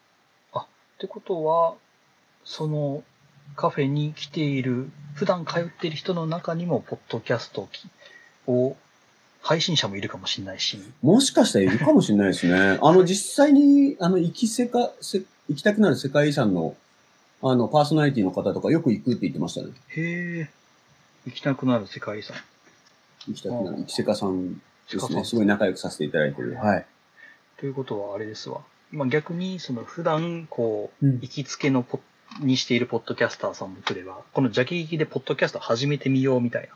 [0.51, 0.65] あ、っ
[0.99, 1.75] てことは、
[2.43, 3.01] その
[3.55, 7.69] カフェに来ている、普段通っている人の中にも、ポッドキャスト
[8.47, 8.75] を、
[9.41, 12.77] 配信者もいるかもしれないし、もしかしたらいるかもしれないですね。
[12.83, 16.75] あの、実際に、あの、行きせか、せ行きたくなる世界遺産の、
[17.41, 19.71] あの、パーソナリティの方とかよく行くって言ってましたね。
[19.89, 20.49] へえ。
[21.25, 22.35] 行きたくなる世界遺産。
[23.27, 23.77] 行きたくなる。
[23.77, 24.55] 行きせかさん
[24.91, 25.23] ですね。
[25.23, 26.55] すごい仲良くさせていただいてる。
[26.55, 26.85] はい。
[27.59, 28.61] ということはあれですわ。
[28.91, 31.99] 今逆に、その普段、こう、うん行きつけのポ
[32.41, 36.69] にしているポッドキャスターさんも来れば、この邪気劇でポッドキャスト始めてみようみたいな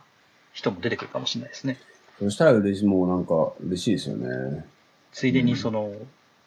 [0.54, 1.78] 人も出てくるかもしれないですね。
[2.20, 4.66] そしたら嬉しい、もうなんか嬉しいですよね。
[5.12, 5.92] ついでにその、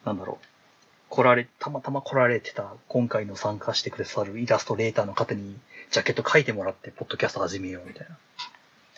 [0.04, 0.46] なんだろう、
[1.08, 5.56] 来られ、たまたま来られてた、今回の参加してくださるイラストレーターの方に、
[5.90, 8.16] ジャケット書いてもらって、ポッドキャスト始めようみたいな。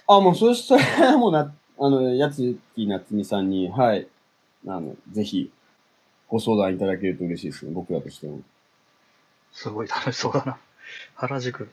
[0.07, 4.07] あ、もうそしたら、もうな、あの、やつきなつみさんに、はい。
[4.67, 5.51] あの、ぜひ、
[6.29, 7.73] ご相談いただけると嬉しいですね。
[7.73, 8.41] 僕らとしても。
[9.53, 10.59] すごい楽しそうだな。
[11.15, 11.69] 原宿。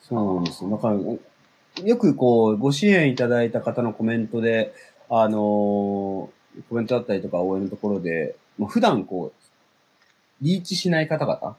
[0.00, 0.70] そうなんですよ。
[0.70, 4.74] だから、よくこう、ご支援いただいた方のコメントで、
[5.08, 6.30] あのー
[6.68, 11.56] コメントだったりとか応援のところで、まあ、普段こう、リーチしない方々、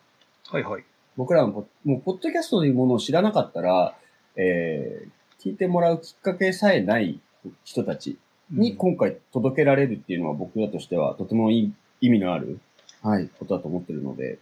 [0.50, 0.84] はいはい。
[1.16, 3.96] 僕らも、もう、ポッドキャストというものを知らなかったら、
[4.36, 7.20] えー、聞いてもらうきっかけさえない
[7.64, 8.18] 人たち
[8.52, 12.60] に今回届けられるっていうのは僕らとしてはとてもいい意味のある、
[13.02, 14.40] はい、ことだと思ってるので、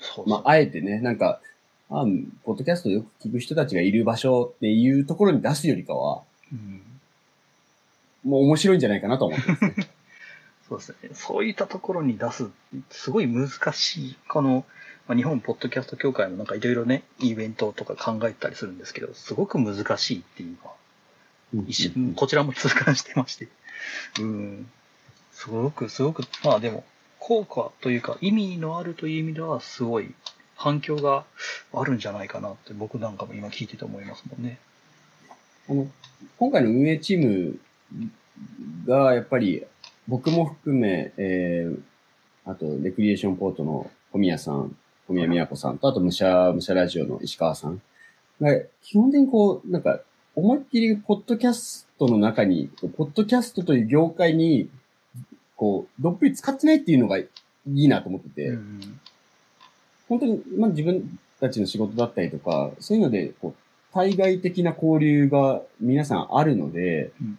[0.00, 1.40] そうまあ、あえてね、なんか、
[1.90, 2.04] あ
[2.44, 6.80] ポッドキャストよく聞く人たちがいる場所っていうところに出すよりかは、うん
[8.24, 9.74] もう面白いんじゃないかなと思ってますね。
[10.68, 11.10] そうですね。
[11.12, 12.48] そういったところに出す、
[12.90, 14.16] すごい難しい。
[14.28, 14.64] この、
[15.06, 20.74] まあ、日本ポッドキャスト協会もなんかいろいろね、イベントとか考えたりするんですけど、すごく難しいっていうのは、
[22.16, 23.48] こちらも痛感してまして。
[24.20, 24.70] うん。
[25.32, 26.84] すごく、すごく、まあでも、
[27.18, 30.14] 効果というか、意味のあるという意味では、すごい
[30.56, 31.24] 反響が
[31.72, 34.58] あるんじゃないかなって、僕なんかも今聞いてて思いますもんね。
[35.68, 35.88] あの
[36.38, 37.58] 今回の運営チーム
[38.86, 39.64] が、やっぱり、
[40.06, 41.80] 僕も含め、えー、
[42.44, 44.76] あと、レクリエーションポートの小宮さん、
[45.08, 47.80] 小宮宮子さんと、あと、武者、武者ラジオの石川さん
[48.40, 50.00] が、基本的にこう、なんか、
[50.36, 54.68] 思いっきり、ポッドキャストの中に、ポッドキャストという業界に、
[55.56, 57.28] こう、どっぷり使ってないっていうのがい
[57.66, 59.00] いなと思ってて、うん
[60.06, 67.38] 本当に、まあ自分たちの仕事だったりとか、そういうので、こう、対外的な交流が皆さんあるので、うん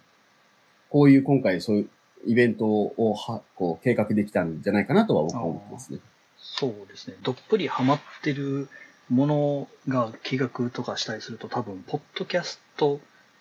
[0.88, 1.88] こういう今回そういう
[2.26, 5.98] イベントをは、こう、計画できたんじゃないかなとは僕は思ってますね。
[6.38, 7.16] そうですね。
[7.22, 8.68] どっぷりハマってる
[9.08, 13.00] ものが企画とかしたりすると多分、ポッドキャスト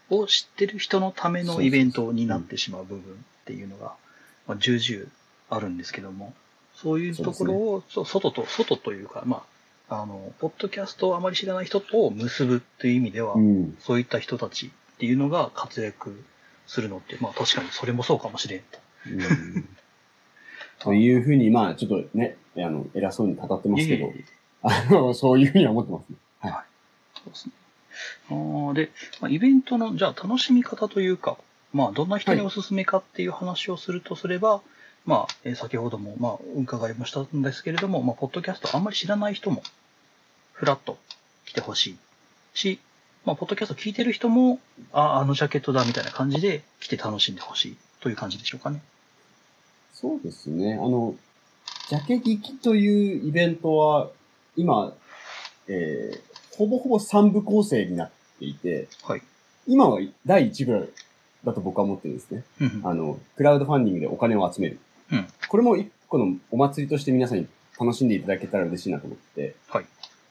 [0.09, 3.93] を知ってる人のためのイベントになってしまう部分っていうのが、
[4.47, 5.05] まあ、重々
[5.49, 6.33] あるんですけども、
[6.75, 9.43] そういうところを、そう外と、外というか、ま
[9.89, 13.77] あ、あの、ポッドキャストをあまり知らない人と結ぶっていう意味では、うん。
[13.79, 16.23] そういった人たちっていうのが活躍
[16.67, 18.79] するのって、まあ確かにそれもそうかもしれんと。
[19.07, 19.69] うん
[20.79, 24.25] というふうに、まあ、ちょっとね、あの、偉そうに語ってますけどいえいえいえ、
[24.61, 26.15] あの、そういうふうには思ってますね。
[26.39, 26.53] はい。
[27.15, 27.53] そうですね。
[28.73, 31.37] で、まあ、イベントの、じゃあ楽しみ方というか、
[31.73, 34.61] まあ、どんな人におすすめかっていう話をするとすれば、
[35.05, 39.61] まあ、えー先ほども、まあ、伺いましたんですけれども、まあ、ポッドキャストあんまり知らない人も、
[40.53, 40.97] ふらっと
[41.45, 41.97] 来てほしい
[42.53, 42.79] し、
[43.25, 44.59] まあ、ポッドキャスト聞いてる人も、
[44.93, 48.81] あ、あのジャケットだみたいな感じで来て楽しんでほしいという感じでしょうかね。
[49.93, 50.75] そうですね。
[50.75, 51.15] あの、
[51.89, 54.09] ジャケ聞きというイベントは、
[54.55, 54.93] 今、
[55.67, 59.21] えー、ほぼほぼ3部構成になっていて、はい。
[59.67, 60.93] 今は第1部
[61.43, 62.43] だと僕は思ってるんですね。
[62.83, 64.79] あの、クラウドファンディングでお金を集める。
[65.11, 67.47] うんこれも一個のお祭りとして皆さんに
[67.79, 69.85] 楽しんでいただけたら嬉しいなと思ってて、はい。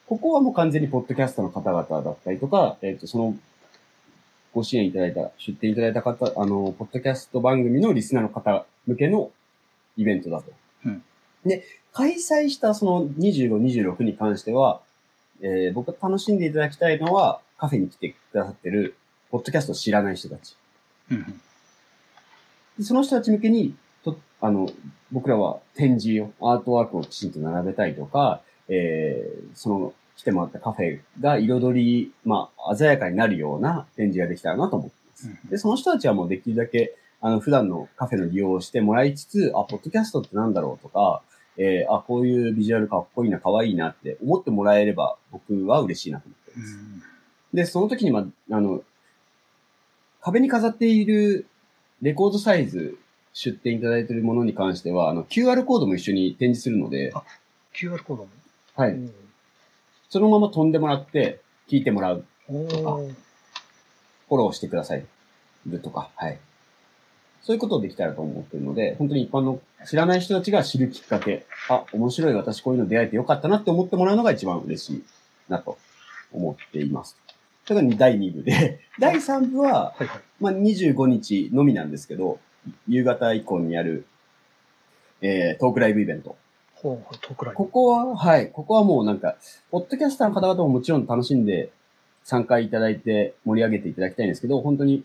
[0.06, 3.36] ここはもう完全にポッドキャストの方々だったりとか、えっ、と、その、
[4.52, 9.30] ご支援いただいた、出展いただいた方、あの、ポッドキャスト番組のリスナーの方向けの
[9.96, 10.52] イベントだと。
[10.86, 11.02] うん
[11.46, 13.60] で、開催したその25、
[13.96, 14.80] 26に関しては、
[15.40, 18.96] えー僕が楽しんでいただきたいのは、カフェに来てくださってる、
[19.30, 20.56] ポッドキャストを知らない人たち。
[21.10, 21.40] うんうん
[22.78, 24.68] でその人たち向けに、と、あの、
[25.12, 35.28] 僕らは展示を、アートワークをきちんと並べたいとか、えー、その、来てもらったカフェが彩り、まあ、鮮やかになるような展示ができたらなと思ってます。
[35.28, 41.22] うんで、その人たちはもうできるだけ、あの、普段のカフェの利用をしてもらいつつ、あ、ポッドキャストってなんだろうとか、
[41.56, 46.76] えー、あ、こういうビジュアルかっこいいな、かわいいなって思ってもらえれば、僕は嬉しいなと思ってうます。
[46.76, 47.02] ん
[47.54, 48.82] で、その時に、まあ、あの、
[50.20, 51.46] 壁に飾っている
[52.02, 52.98] レコードサイズ
[53.32, 57.12] 出展いただいているものに関しては、あの、QR コードも一緒に展示するので、
[57.74, 58.28] QR コードも？
[58.74, 58.96] はい。
[60.08, 63.14] そのまま飛んでもらって、聞いてもらう、おー
[64.28, 65.06] フォローしてください。
[65.66, 66.38] るとか、はい。
[67.44, 75.04] そういうことをできたらと思ってるので、本当に一般の知らない人たちが知るきっかけ、あ、面白い、私こういうの出会えてよかったなって思ってもらうのが一番嬉しい
[75.50, 75.76] なと
[76.32, 77.18] 思っています。
[77.66, 80.20] それが第2部で、第3部は、はいはい。
[80.40, 82.40] まあ、25日のみなんですけど、
[82.88, 84.06] 夕方以降にやる、
[85.20, 86.36] えー、トークライブイベント。
[86.76, 87.56] ほう、トークライブ。
[87.56, 89.36] ここは、はい、ここはもうなんか、
[89.70, 91.70] ポッドキャスターの方々ももちろん楽しんで
[92.22, 95.04] 参加いただいて盛り上げていただきたいんですけど、本当に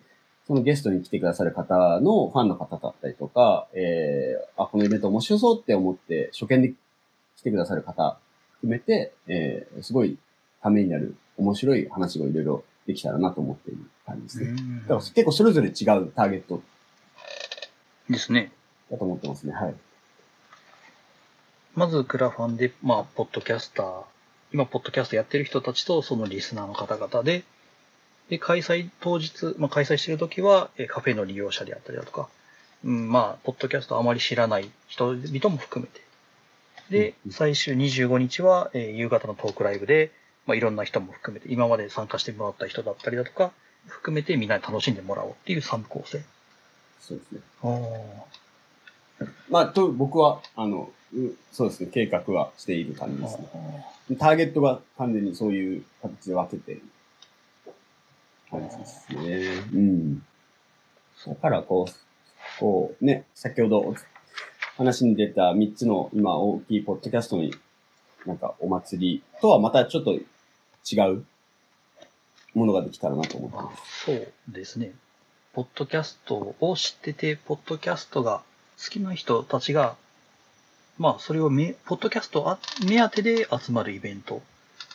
[0.49, 6.73] そのゲストに来てくださる方のファンの方だったりとか、えー、あ、このイベント面白そうって思って初見で
[7.38, 8.17] 来てくださる方
[8.55, 10.17] 含めて、えー、すごい
[10.63, 14.47] ためになる面白い話がいろいろできたらなと思っている感じですね。
[14.47, 15.73] うんだから結構それぞれ違う
[16.15, 16.63] ターゲット
[18.09, 18.51] ですね。
[18.89, 19.53] だと思ってますね。
[19.53, 19.75] はい。
[21.75, 24.03] まずクラファンで、まあ、ポッドキャスター、
[24.51, 27.43] 今、ポッドキャストやってる人たちと、そのリスナーの方々で、
[28.29, 32.29] で、開催当日、まあ、開催してるときは、えーカフェの利用者であったりだとか、
[32.85, 36.01] うん、まあ、ポッドキャストあまり知らない人々も含めて、
[36.89, 40.11] でう、ん最終25日は、えー夕方のトークライブで、
[40.45, 43.51] まあ、いろんな人も含めて、今まで参加してもらった人だったりだとか、
[43.87, 46.21] 含めてみんなに楽しんでもらおうっていう3部構成。
[47.01, 47.41] そうですね。
[47.63, 48.29] あー
[49.49, 51.17] まあ、と、僕は、あの、う
[51.51, 53.47] そうですね、計画はしている感じですね。
[54.11, 56.81] あターゲットが完全にそういう形で分けてる
[58.49, 59.63] 感じですね。
[59.73, 60.19] うん。
[61.27, 63.95] だから、こう、こうね、先ほど
[64.77, 67.53] 話に出た3つの今大きいポッドキャストに、
[68.25, 71.25] なんかお祭りとはまたちょっと違う
[72.53, 74.05] ものができたらなと思ってます。
[74.05, 74.93] そうですね。
[75.53, 78.41] ポッドキャストを知ってて、ポッドキャストが
[78.83, 79.95] 好きな人たちが、
[80.97, 84.41] まあ、それをめ、ポッドキャストあ目当てで集まるイベント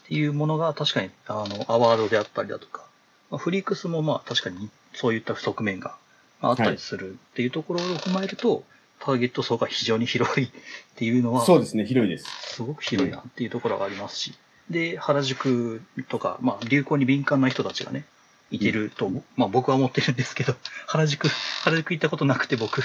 [0.05, 2.85] っていうものが確かに、あの、アワードであったりだとか、
[3.31, 5.97] まあ、フリークスもまあ確かにそういった側面が
[6.41, 8.65] まああったりするっていうところを踏まえると、
[9.01, 10.49] ターゲット層が非常に広いっ
[10.97, 12.27] ていうのは、そうですね、広いです。
[12.55, 14.35] すごく広いなっていうところがありますし、
[14.71, 18.07] で、原宿とか、まあ、流行に敏感な人たちがね、
[18.51, 20.55] いてると、まあ僕は思ってるんですけど、
[20.87, 22.83] 原宿、原宿行ったことなくて僕、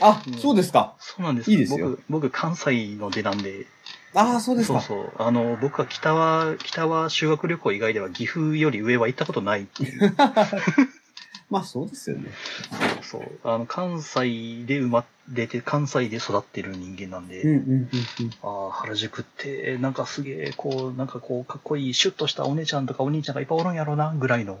[0.00, 0.94] あ、うんそうですか。
[1.00, 1.50] そうなんです。
[1.50, 1.90] いいですよ。
[1.90, 3.66] 僕、僕関西の出なんで、
[4.14, 4.80] ああ、そうですか。
[4.80, 10.14] そうそう、あの、僕は北は、北は修学旅行以外では岐阜より上は行ったことないっていう、
[11.50, 12.30] まあ、そうですよね。
[13.02, 17.88] そう、あの、関西で生まれて、関西で育ってる人間なんで、うんうんうん
[18.20, 18.34] うん。
[18.42, 24.58] ああ、原宿って、なんかすげえ、こう、なんかこう、かっこいい、シュッとしたお姉ちゃんとかお兄ちゃんがいっぱいおるんやろうな、ぐらいの。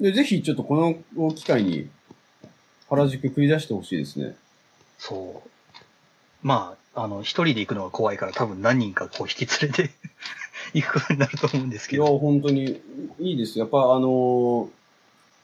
[0.00, 1.90] で、ぜひちょっとこの機会に
[2.88, 4.36] 原宿繰り出してほしいですね。
[4.98, 5.50] そう。
[6.42, 9.90] まあ、あの、一人で行くのが怖いから多分何人かこう引き連れて
[10.74, 12.18] 行くことになると思うんですいや、けど。
[12.18, 12.80] 本当に
[13.18, 13.58] いいです。
[13.58, 14.68] やっぱあのー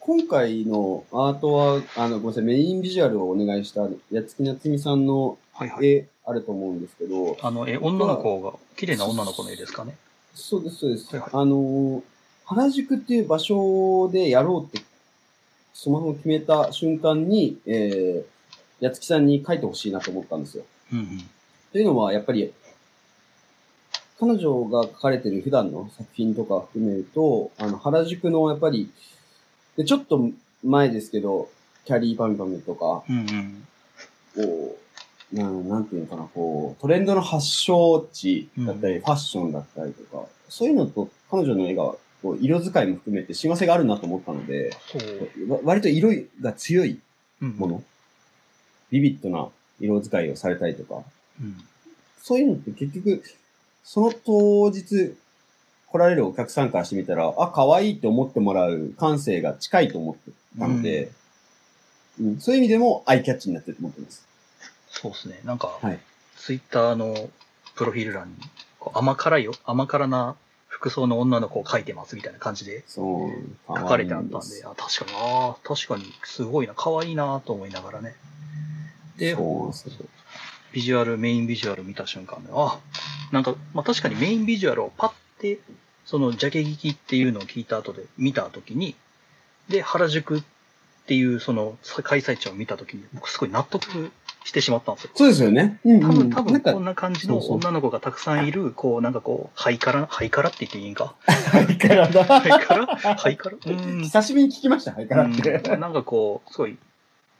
[0.02, 5.86] 今回のアートは、あの、ごめんなさい、メインビジュアルをお願いした、やつきなつみさんのはいはい。
[5.86, 9.94] 絵あると思うんですけど、あの、え、女の子が、綺麗な女の子の絵ですかね？
[10.34, 11.06] そうです、そうです。
[11.14, 12.02] はいはいあのー
[12.46, 14.84] 原宿っていう場所でやろうって、
[15.74, 20.64] スマホを決めた瞬間に、えー、やつきさんに書いてほしいなと思ったんですよ。
[20.92, 21.30] うんうん。
[21.72, 22.52] というのは、やっぱり、
[24.18, 28.90] 彼女が描かれてる普段の作品とか含めると、あの、原宿のやっぱり、
[29.76, 30.30] で、ちょっと
[30.64, 31.48] 前ですけど、
[31.84, 33.66] キャリーパンパムとか、うんうん。
[34.36, 34.78] こ
[35.32, 44.76] う、なんなんていうのかな、こう、トレンドの発祥地だったり、ファッションだったりとか、そういうのと彼女の絵が、こう、色使いも含めて親和性があるなと思ったので、
[45.62, 47.00] 割と色が強い
[47.40, 47.82] うんもの、
[48.90, 49.48] ビビッドな
[49.80, 51.04] 色使いをされたりとか、
[51.40, 51.56] うん。
[52.22, 53.22] そういうのって結局、
[53.82, 55.16] その当日
[55.86, 61.14] 来られるお客さんからしてみたら、あ、可愛いって思ってもらう感性が近いと思ってたので、うん
[62.38, 64.26] そういう意味でもアイキャッチになってると思ってます。
[64.90, 65.40] そうですね。
[65.44, 65.98] なんか、はい。
[66.36, 67.30] ツイッターの
[67.76, 68.34] プロフィール欄に、
[68.92, 70.36] 甘辛いよ、甘辛な
[70.68, 73.30] 服装の女の子を描いてますみたいな感じでそう。
[73.68, 78.14] 書かれてあったんで、あ、確かに、ああ、確かに、すごいな、可愛いなと思いながらね。
[79.16, 79.92] で、そうなんですよ
[80.72, 82.78] ビジュアル、メインビジュアル見た瞬間で、あ、
[83.32, 85.58] なんか、まあ確かにメインビジュアルをパッて、
[86.04, 88.94] その、ジャケ聞きっていうのを聞いた後で見た時に、
[89.68, 90.42] で、原宿っ
[91.06, 94.10] ていうその開催地を見た時に、僕すごい納得
[94.44, 95.10] してしまったんですよ。
[95.14, 95.78] そうですよね。
[95.84, 96.02] うん、うん。
[96.02, 101.14] 多分、多分こんな感じの女の子がたくさんいる、こう、なんかこう、ハイカラ、ハイカラって言っていいんか？
[101.26, 102.24] ハイカラだ。
[102.24, 102.86] ハイカラ？
[102.86, 103.56] ハイカラ？
[103.66, 104.02] うん。
[104.02, 105.52] 久しぶりに聞きました、ハイカラって。
[105.70, 106.76] うんなんかこう、すごい、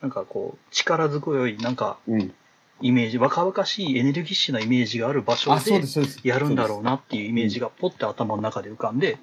[0.03, 2.33] なんかこう、力強い、なんか、うん。
[2.81, 6.21] イメージ、若々しいエネルギッシュなイメージがある場所あ、そうで、ですそうです。
[6.25, 6.93] やるんだろうな。
[6.93, 9.19] なっていうイメージがポッて頭の中で浮かんで、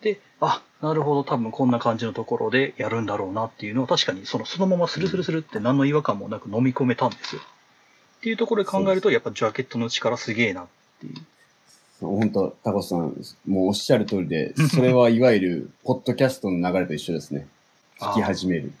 [0.00, 7.42] で、あ、なるほど、多分こんな感じのところでやるんだろうなっていうのを確かにそのそのままスルスルスルって何の違和感もなく飲み込めたんですよ。
[8.18, 10.66] っていうところで考えると、やっぱジャケットの力すげえなっ
[11.00, 11.14] ていう。
[12.00, 13.14] 本当タコさん、
[13.46, 17.48] もうおっしゃる通りで、それはいわゆる、ポッドキャストの流れと一緒ですね。
[17.98, 18.72] 聞き始める。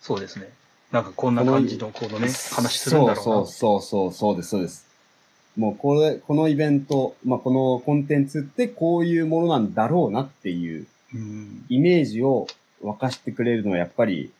[0.00, 0.48] そうですね。
[0.92, 3.24] なんかこんな感じのこのね、話するんだろうな。
[3.24, 4.86] そうそうそう、そうです、そうです。
[5.56, 11.64] もうこれ、このイベント、まあ、このコンテンツってこういうものなんだろうなっていううん。
[11.68, 12.46] イメージを
[12.82, 14.30] 沸かしてくれるのはやっぱり、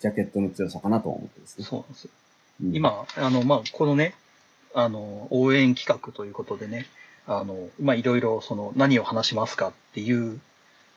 [0.00, 1.64] ジャケットの強さかなと思ってですね。
[1.64, 2.10] そうなんですよ。
[2.62, 4.14] うん、今、あの、まあ、このね、
[4.74, 6.86] あの、応援企画ということでね、
[7.26, 10.40] あの、まあ、いろいろ、その、何を話しますかっていう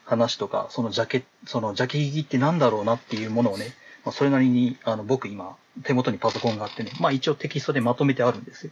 [0.06, 3.74] 話とか、そのジャケ、そのジャケ聞きってなんだろうなっていうものをね、
[4.08, 8.72] まあ、それなりに、あの、僕今、手元にパソコンがあってね、まあ、一応テキストでまとめてあるんですよ。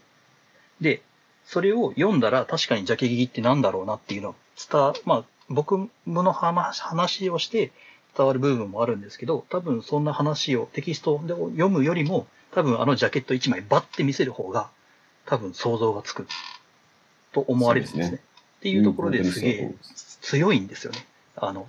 [0.79, 1.01] で、
[1.45, 4.35] それを読んだら確かにジャケ聞きってなんだろうなっていうのを
[4.71, 7.73] 伝わ、まあ、僕の話話をして
[8.17, 14.69] 伝わる部分もあるんですけど、多分そんな話をテキストで読むよりも、多分あのジャケット1枚バッて見せる方が、
[15.25, 16.27] 多分想像がつく
[17.33, 18.17] と思われるんですね。
[18.17, 18.21] す
[18.59, 19.75] っていうところでうんすげえ
[20.21, 21.05] 強いんですよね。
[21.35, 21.67] あの、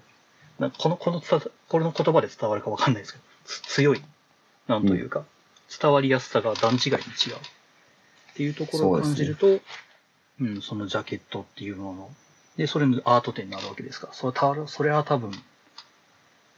[0.60, 4.02] なこの、このこれの言葉で伝わるかわかんないですけど、つ強い。
[4.68, 5.24] なんというか、
[5.80, 6.96] 伝わりやすさが段違いに違う。
[6.96, 6.98] っ
[8.34, 9.60] ていうところを感じると、
[10.40, 12.10] うん、そのジャケットっていうもの。
[12.56, 14.12] で、それのアート展になるわけですから。
[14.12, 15.30] それたそれは多分、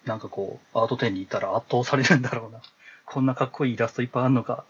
[0.05, 2.61] なんかこう、アート展に行ったら圧倒されるんだろうな。
[3.05, 4.65] こんなかっこいいイラストいっぱいあるのか。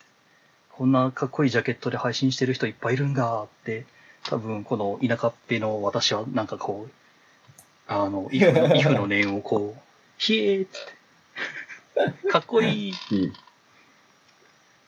[0.72, 3.84] こんなかっこいいジャケットで配信してる人いっぱいいるんだって、
[4.24, 6.92] 多分この田舎っぺの私はなんかこう、
[7.88, 9.80] あの、イフの、イフの念をこう、
[10.18, 10.78] ひえーって、
[12.30, 12.92] かっこいい。
[13.12, 13.32] うん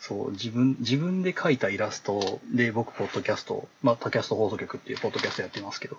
[0.00, 5.98] そう、自分、自分で描いたイラストで僕、ポッドキャスト、まあ、タキャスト放送局っていうポッドキャストやってますけど、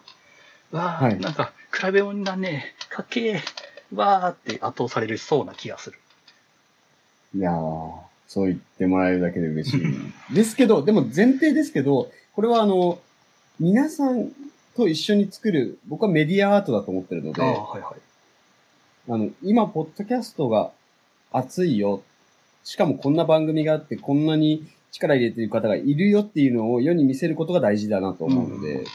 [0.72, 3.42] わー、はいなんか、比べ物になんねえ、かっけえ、
[3.94, 6.00] わーって圧倒されるそうな気がする。
[7.36, 7.92] いやー、
[8.28, 9.82] そう言ってもらえるだけで嬉しい。
[10.34, 13.00] ですけど、でも前提ですけど、これはあの、
[13.60, 14.32] 皆さん
[14.76, 19.12] と一緒に作る、僕はメディアアートだと思ってるので、ああ、あはいはい。
[19.12, 20.72] の、今、ポッドキャストが
[21.32, 22.02] 熱いよ。
[22.64, 28.86] しかもこんな番組があって、こんなに力入れてる方がいるよっていうのを世に見せることが大事だなと思うので、うん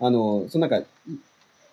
[0.00, 0.86] あの、そのなんか、い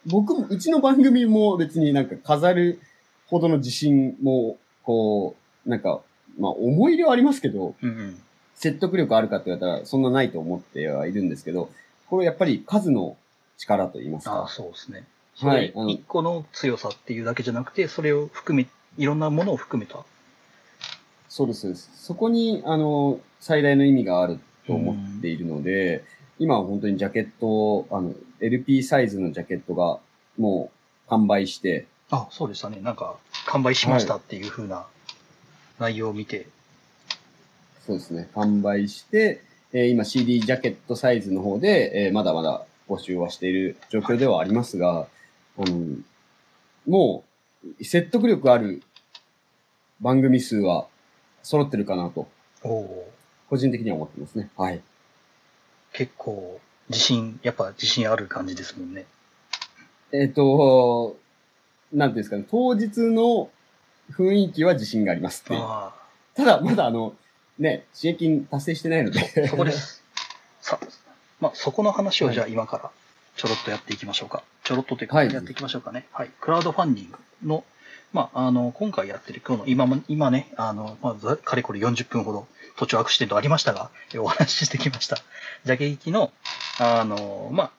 [0.06, 2.80] 僕も、うちの番組も別になんか飾る
[3.28, 5.36] ほどの自信も、こ
[5.66, 6.02] う、なんか、
[6.38, 7.76] まあ思い入れはありますけど。
[8.60, 11.70] 説得力あるかって言われたらそんなないと思ってはいるんですけど、
[12.08, 13.16] これやっぱり数の
[13.58, 14.50] 力と言いますああ、か。
[14.50, 15.06] そうですね。
[15.38, 20.04] はい一個の強さっていうだけじゃなくて、それを含め、いろんなものを含めた？
[21.30, 21.90] そうです、そうです。
[21.96, 26.04] そこに、あの、最大の意味があると思っているので、
[26.40, 30.00] 今は本当にジャケットを、あの、LP サイズのジャケットが
[30.38, 30.72] も
[31.06, 32.80] う完売して、あ、そうでしたね。
[32.82, 34.88] なんか、完売しましたっていう風な
[35.80, 36.48] 内容を見て、
[37.86, 45.08] そうですね、完売して、えー今 CD ジャケットサイズの方で、えーまだまだ募集はしている状況ではありますが、
[45.58, 45.98] あの、
[46.88, 47.29] もう、
[47.82, 48.82] 説得力ある
[50.02, 50.88] 番組数は
[51.44, 52.28] 揃ってるかなと、
[52.62, 54.50] 個人的には思ってますね。
[54.58, 54.82] はい。
[55.94, 59.06] 結構、自信、やっぱ自信ある感じですもんね。
[60.12, 61.18] えっ、と、
[61.94, 63.50] なんていうんですかね、当日の
[64.12, 65.56] 雰囲気は自信がありますって
[66.36, 67.16] ただ、まだあの、
[67.58, 69.20] ね、支援金達成してないので。
[69.20, 69.72] あ、そこで。
[69.72, 70.04] す。
[70.62, 70.88] さあ、
[71.40, 72.92] まあ、そこの話をじゃあ今から
[73.36, 74.44] ちょろっとやっていきましょうか。
[74.64, 76.06] ちょろっとというか、はいやっていきましょうかね。
[76.12, 76.32] はい。
[76.40, 77.64] クラウドファンディングの、
[78.14, 85.18] まあ、あの、今回やってる、今日の、今も、今ね、あの、まあ、ざかれこれ40分ほど途中アクシデントありましたが、えお話ししてきました。
[85.66, 86.32] ジャケ劇の、
[86.80, 87.72] あの、まあ、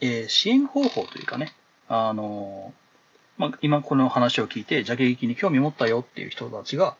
[0.00, 1.52] えー支援方法というかね、
[1.88, 2.72] あの、
[3.38, 6.96] まあ、今この話を聞いて、ジャケ劇に興味持ったよっていう人たちが、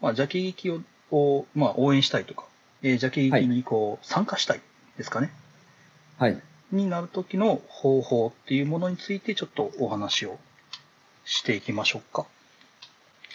[0.00, 2.44] まあ、ジャケ劇を、をまあ、応援したいとか、
[2.82, 4.60] えージャケ劇にこう、参加したい
[4.96, 5.32] ですかね。
[6.18, 6.40] はい。
[6.70, 10.38] になる時の方法っていうものについてちょっとお話を
[11.28, 12.24] していきましょうか。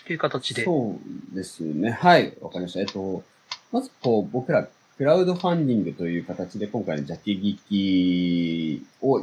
[0.08, 0.66] という形で。
[0.66, 0.98] そ
[1.32, 1.92] うですね。
[1.92, 2.34] はい。
[2.42, 2.80] わかりました。
[2.80, 3.24] えっと、
[3.72, 4.68] まずこう、僕ら、
[4.98, 9.22] クラウドファンディングという形で今回のジャケ劇を、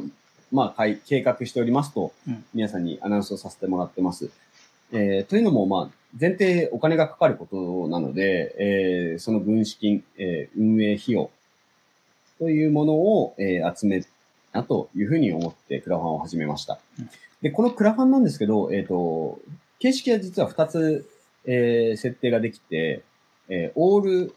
[0.51, 4.29] まあ、計画しておりますとうん、皆さんにアナウンスをさせてもらってます。
[4.91, 11.29] えーというのも、まあ、前提お金がかかることなので、えーその軍資金、えー運営費用
[12.37, 14.03] というものを、えー集め
[14.51, 17.09] たというふうに思ってクラファンを始めましたうん。
[17.41, 19.39] で、このクラファンなんですけど、えっ、と、
[19.79, 21.09] 形式は実は2つ、
[21.45, 23.01] えー設定ができて、
[23.49, 24.35] えーオール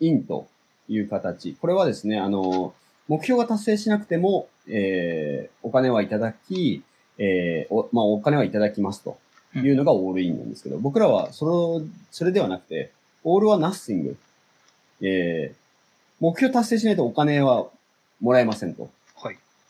[0.00, 0.46] インと
[0.88, 1.54] いう形。
[1.60, 2.74] これはですね、あの、
[3.08, 6.82] 目標が達成しなくても、えーお金はいただき、
[7.18, 9.16] えーお、まあ、お金はいただきますと
[9.54, 12.90] いうのがオールインなんですけど、僕らはそれ、それではなくて、
[13.24, 14.16] オールはナッシング。
[15.00, 15.62] えー
[16.20, 17.66] 目標達成しないとお金は
[18.20, 18.88] もらえませんと。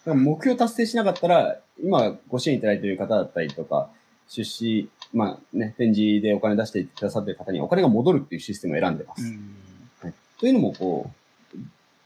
[0.06, 3.88] 目標達成しなかったら、今ご支援いただいている方だったりとか、
[4.28, 9.22] 出資、まあね、展示でお金出してくださっている方にはお金が戻るっていうシステムを選んでます。
[9.24, 10.14] うん。
[10.38, 11.10] というのも、こ
[11.54, 11.58] う、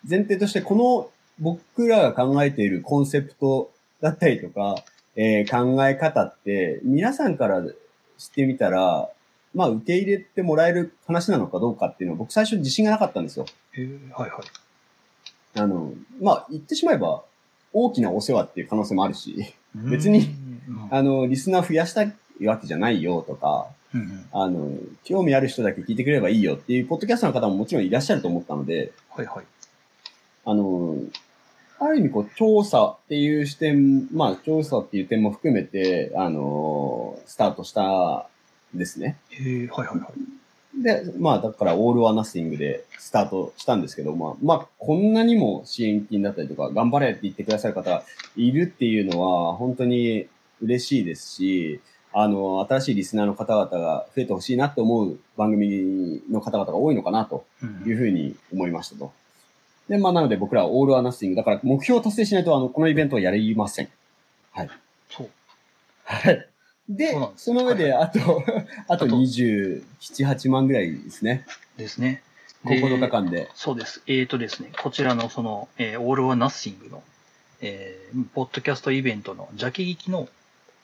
[0.09, 3.70] 前提として、この僕らが考えているコンセプト
[4.01, 4.76] だったりとか、
[5.14, 7.62] えー考え方って、皆さんから
[8.18, 9.09] 知ってみたら、
[9.55, 13.47] まあ、受け入れてもらえる話なのかどうかっていうのは、僕最初自信がなかったんですよ。
[13.72, 14.40] へえはいはい。
[15.59, 17.24] あの、まあ、言ってしまえば、
[17.73, 20.35] 大きなお世話っていう可能性もあるし、別に
[20.69, 22.14] うん、あの、リスナー増やしたい
[22.45, 24.73] わけじゃないよとか、うんうんあの、
[25.05, 29.45] 興味ある人だけ聞いてくれればいいよっていう、ポッドキャストの方ももちろんいらっしゃると思ったので、はいはい。
[30.45, 30.97] あの、
[31.79, 38.29] ある意味こう、調査っていう視点、まあ、調査っていう点も含めて、あの、スタートした
[38.75, 39.19] んですね。
[39.31, 40.12] へえはいはいはい。
[40.77, 48.05] で、まあ、だから、オール・オア・ナッシングでスタートしたんですけど、まあ、まあ、こんなにも支援金だったりとか、頑張れって言ってくださる方が
[48.37, 50.27] いるっていうのは、本当に
[50.61, 51.81] 嬉しいですし、
[52.12, 59.12] あの、新しいリスナーの方々が増えてほしいなって思う番組の方々が多いのかなとうんいうふうに思いましたと。
[59.89, 61.37] で、まあ、なので僕らはオール・ア・ナッシング。
[61.37, 63.89] だから、目標を達成しないと、あの、このイベントはやりません。
[65.11, 65.31] そう。
[66.05, 66.49] はい。
[66.89, 68.43] で、そうなんですその上で、あと、
[68.89, 71.47] あとあと27、8万ぐらいですね。
[71.76, 72.22] ですね。
[72.64, 73.51] で9日間で。
[73.55, 74.03] そうです。
[74.07, 77.03] えーとですね、こちらのその、えー、オール・オア・ナッシングの、
[77.61, 80.28] えー、ポッドキャストイベントのジャケ劇の、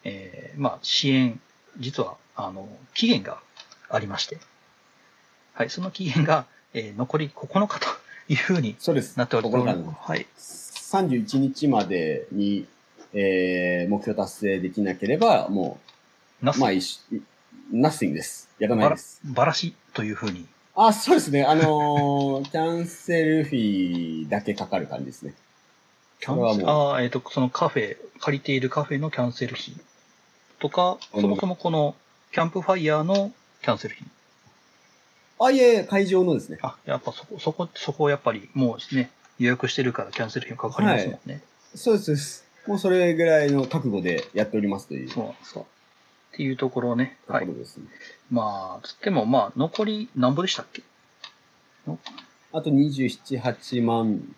[0.05, 1.41] えー、まあ、支援、
[1.79, 3.41] 実は、あの、期限が
[3.89, 4.39] ありまして、
[5.55, 7.87] はい、その期限が、えー、残り9日と
[8.29, 9.19] いうふうにそうです。
[9.19, 10.27] なっておりところがはい。
[10.37, 12.67] 31日までに、
[13.13, 15.92] えー、目標達成できなければ、もう、
[16.43, 17.25] ナッシング
[17.73, 18.51] まあ、ナッシングです。
[18.59, 19.21] やらないです。
[19.25, 21.45] バラシというふうに、あ、そうですね。
[21.45, 25.35] あのー キャンセルフィーだけかかる感じですね。
[26.19, 29.75] キャこれはもうンああ、えっ、と、そのカフェ、借りているカフェのキャンセル費
[30.59, 31.95] とか、うんそもそもこの
[32.33, 33.33] キャンプファイヤーの
[33.63, 34.07] キャンセル費。
[35.39, 36.59] あ、いえ、会場のですね。
[36.63, 41.43] あ、やっぱそこ、そこ、そこをやっぱりもうね、予約してるからキャンセル費がかかりますもんね。
[41.75, 42.45] そうですそうです。
[42.67, 45.63] もうそれぐらいの覚悟でやっておりますというとそうなんですか。
[46.33, 47.59] っていうところをね、はいころ。
[47.59, 47.85] ですね。
[48.31, 50.83] まあ、つってもまあ、残り何ぼでしたっけ？
[52.53, 54.35] あと27、8万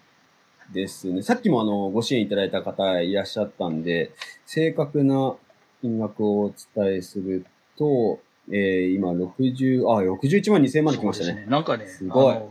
[0.72, 1.22] ですね。
[1.22, 4.12] さっきもあの、ご支援いただいた方いらっしゃったんで、
[4.46, 5.34] 正確な
[5.82, 7.44] 金額をお伝えする
[7.76, 11.30] と、えー、今60、あ、61万2000万で来ましたね。
[11.30, 12.50] そうですなんかね、すごい今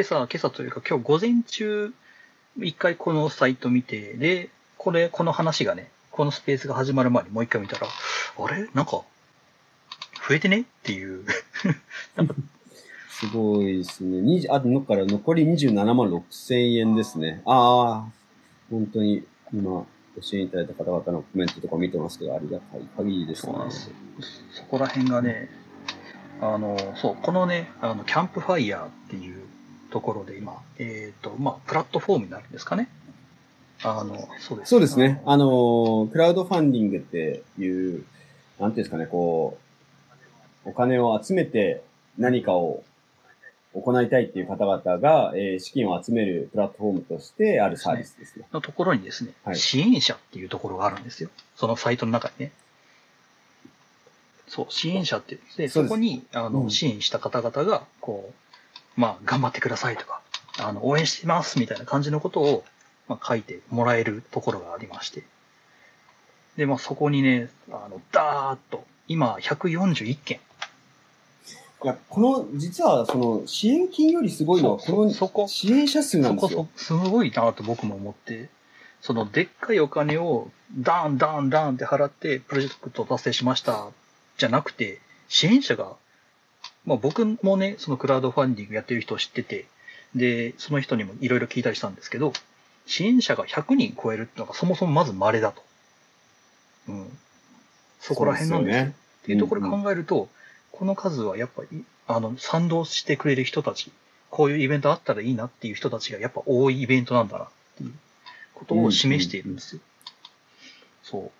[0.00, 1.92] 朝、今朝というか今日午前中、
[2.60, 8.68] 一回このサイト見て、で、これ、この話がね、このスペースが始まる前にもう一回見たら、あれ？
[8.74, 9.02] なんか、
[10.28, 10.62] 増えてね？
[10.62, 11.24] っていう。
[13.08, 14.18] すごいですね。
[14.18, 15.06] 20あと、のから？
[15.06, 17.40] 残り27万6千円ですね。
[17.46, 18.12] ああ、
[18.68, 23.58] 本当に今、ご支援いただいた方々のコメントとか見てますけど、ありがたい限りですねそう。
[23.60, 23.92] なんです。
[24.54, 25.48] そこら辺がね、
[26.40, 29.44] あの、そう、このね、あの、キャンプファイヤーっていう
[29.92, 32.88] ところで今、えっ、と、まあ、プラットフォームになるんですかね。
[33.82, 34.70] あの、そうです。
[34.70, 35.22] そうですね。
[35.24, 37.66] あのー、クラウドファンディングってい
[37.96, 38.04] う、
[38.58, 39.58] なんていうんですかね、こ
[40.64, 41.82] う、お金を集めて
[42.18, 42.82] 何かを
[43.74, 48.46] 行いたいっていう方々が、えー資金を集めるプラットフォームとしてあるサービスですね。
[48.52, 51.30] のところにですね、はい支援者っていうところがあるんですよ。
[51.56, 52.52] そのサイトの中にね。
[54.48, 58.32] そう、支援者って、で、そうですそこに、あの、うん支援した方々が、こ
[58.96, 60.20] う、まあ、頑張ってくださいとか、
[60.58, 62.64] あの、応援してますみたいな感じのことを、
[63.08, 65.22] まあ、書いてもらえるところがありまして。
[66.56, 70.40] で、まあ、そこにね、あの、ダーッと、今、141件。
[71.84, 78.48] いや、この、実はその支援金よりすごいのは、このそこ支援者数なそこんですよそ。、すごいなと僕も思って、
[79.00, 83.90] そのでっかいお金をダーンダーンダーンって払ってプロジェクト達成しました
[84.38, 84.98] じゃなくて、
[85.28, 85.94] 支援者が、
[86.84, 89.66] まあ僕もね、そのクラウドファンディングやってる人を知ってて、
[90.16, 92.32] で、その人にもいろいろ聞いたりしたんですけど、
[92.88, 95.62] 支援者が100人超えるってのがそもそもまず稀だと。
[96.88, 97.18] うん。
[98.00, 98.84] そこら辺なんですよ。
[98.86, 100.28] ねっていうところを考えると、
[100.72, 103.92] この数はやっぱり、あの、賛同してくれる人たち、
[104.30, 107.92] こういうイベントあったらいいなっていう人たちがやっぱ多いイベントなんだなっていう
[108.54, 109.82] ことを示しているんですよ。
[111.02, 111.30] そう。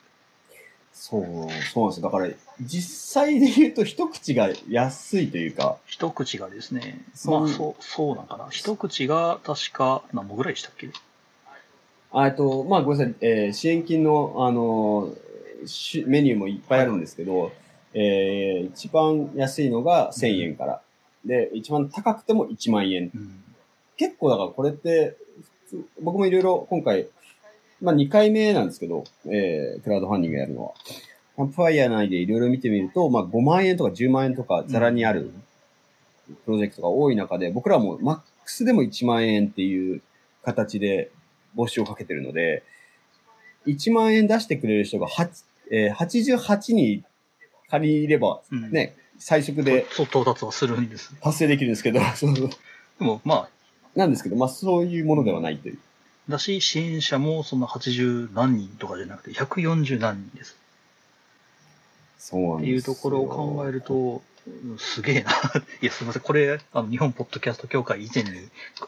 [0.92, 2.03] そう、そうなんですよ。
[2.03, 2.28] だから、
[2.61, 8.49] 実際で言うと一口が安いというか、一口がですね、そうまあそう、そうなんかな。
[8.51, 10.90] 一口が確か何本ぐらいでしたっけあ
[12.14, 17.52] えっと、まあ、ごめんなさい、えー支援金の、あのーしメニューもいっぱいあるんですけど、
[17.92, 20.80] えー一番安いのが1000円から。
[21.24, 23.11] で、一番高くても1万円。
[23.14, 23.42] うん。
[23.96, 25.16] 結構だからこれって、
[26.00, 27.09] 僕もいろいろ今回、
[27.82, 30.72] まあ2回目なんですけど、えークラウドファンディングやるのは。
[31.36, 35.30] キャンプファイヤー内でいろいろ見てみると、まあ5万円とか10万円とかざらにある
[36.44, 40.02] プロジェクトが多い中で、僕らもマックスでも1万円っていう
[40.42, 41.11] 形で
[41.57, 42.62] 募集をかけてるので、
[43.66, 47.05] 1万円出してくれる人が8、えー88に
[47.70, 48.70] 借りれば、うん。
[48.70, 51.14] ね、最速でそう、到達はするんです。
[51.20, 52.49] 達成できるんですけど、 そうで
[53.01, 53.49] も、まあ、
[53.94, 55.78] なんですけど、まあそういうものではないという。
[56.28, 60.57] だし、支援者もその80何人とかじゃなくて、140何人です。
[62.18, 65.30] そうなんですっていうところを考えると、うんすげえな。
[65.82, 66.22] いや、すみません。
[66.22, 68.30] これ、あの、日本ポッドキャスト協会以前に、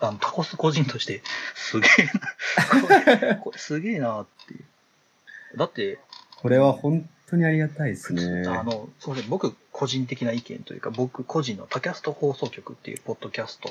[0.01, 1.23] あの、タコス個人として、
[1.55, 3.19] すげえな。
[3.21, 5.59] これ、これすげえなっていう。
[5.59, 5.99] だって、
[6.37, 8.49] これは本当にありがたいですね。
[8.49, 13.71] あの、それ僕個人的な意見というか、僕個人のタキャスト放送局っていうポッドキャスト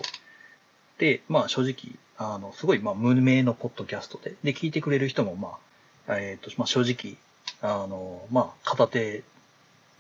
[0.98, 5.58] で、まあ正直、あの、すごいまあ無名のポッドキャストで、で、聞いてくれる人もま
[6.08, 7.18] あ、えっ、と、まあ正直、
[7.62, 9.24] あの、まあ片手、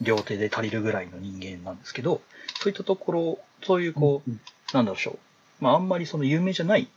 [0.01, 2.21] 両手で足りるぐらいの人間なんですけど、
[2.61, 4.39] そういったところ、そういうこう、うん
[4.73, 5.19] なんだろう、
[5.59, 6.87] まああんまりその有名じゃない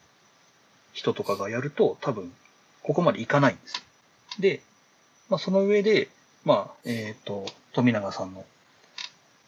[0.93, 2.31] 人とかがやると多分
[2.83, 3.83] ここまでいかないんですよ。
[4.41, 4.63] で、
[5.31, 6.09] まあその上で、
[6.45, 8.45] まあ、えっ、と、富永さんの、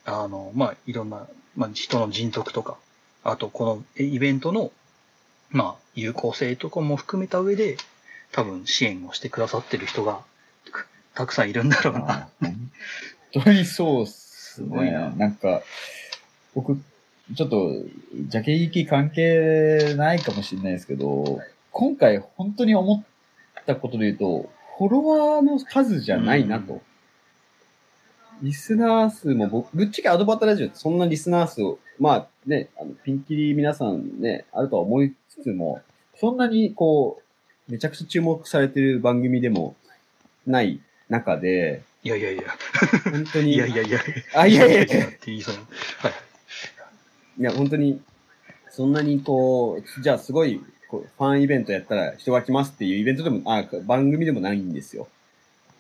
[0.07, 1.27] あの、まあいろんな、
[1.57, 2.77] まあ人の人徳とか、
[3.25, 4.73] あとこのえイベントの、
[5.51, 7.77] まあ有効性とかも含めた上で、
[8.33, 10.21] 多分支援をしてくださってる人が
[10.73, 12.29] くたくさんいるんだろうな。
[13.37, 14.25] あ本当にそうっすね。
[14.55, 15.63] すごいななんか、
[16.55, 16.81] 僕、
[17.35, 17.73] ちょっと、
[18.29, 21.41] ジャケ行き関係ないかもしれないですけど、
[21.73, 26.83] 今回本当に思ったことで言うと、フォロワーの数じゃないなと。
[28.43, 35.81] リスナー数も僕、ぶっちゃけアドバタラジオってそんなリスナー数を、まあね、あのピンキリ皆さんね、あるとは思いつつも、
[36.21, 37.21] そんなにこ
[37.69, 39.75] う、めちゃくちゃ注目されてる番組でも
[40.47, 42.43] ない中で、いやいやいや、
[43.11, 44.01] 本当に、いやいやいや、
[44.35, 45.59] あ、いやいやいってや、言いそうい。
[47.41, 48.01] いや、本当に、
[48.71, 55.09] そんなにこう、じゃあすごい、ファンイベントやったら人が来ますっていうイベントでも、あ、番組でもないんですよ。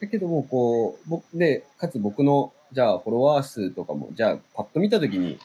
[0.00, 5.38] だけども、こう、僕で、かつ僕の、じゃあフォロワー数とかも、じゃあパッと見たときに、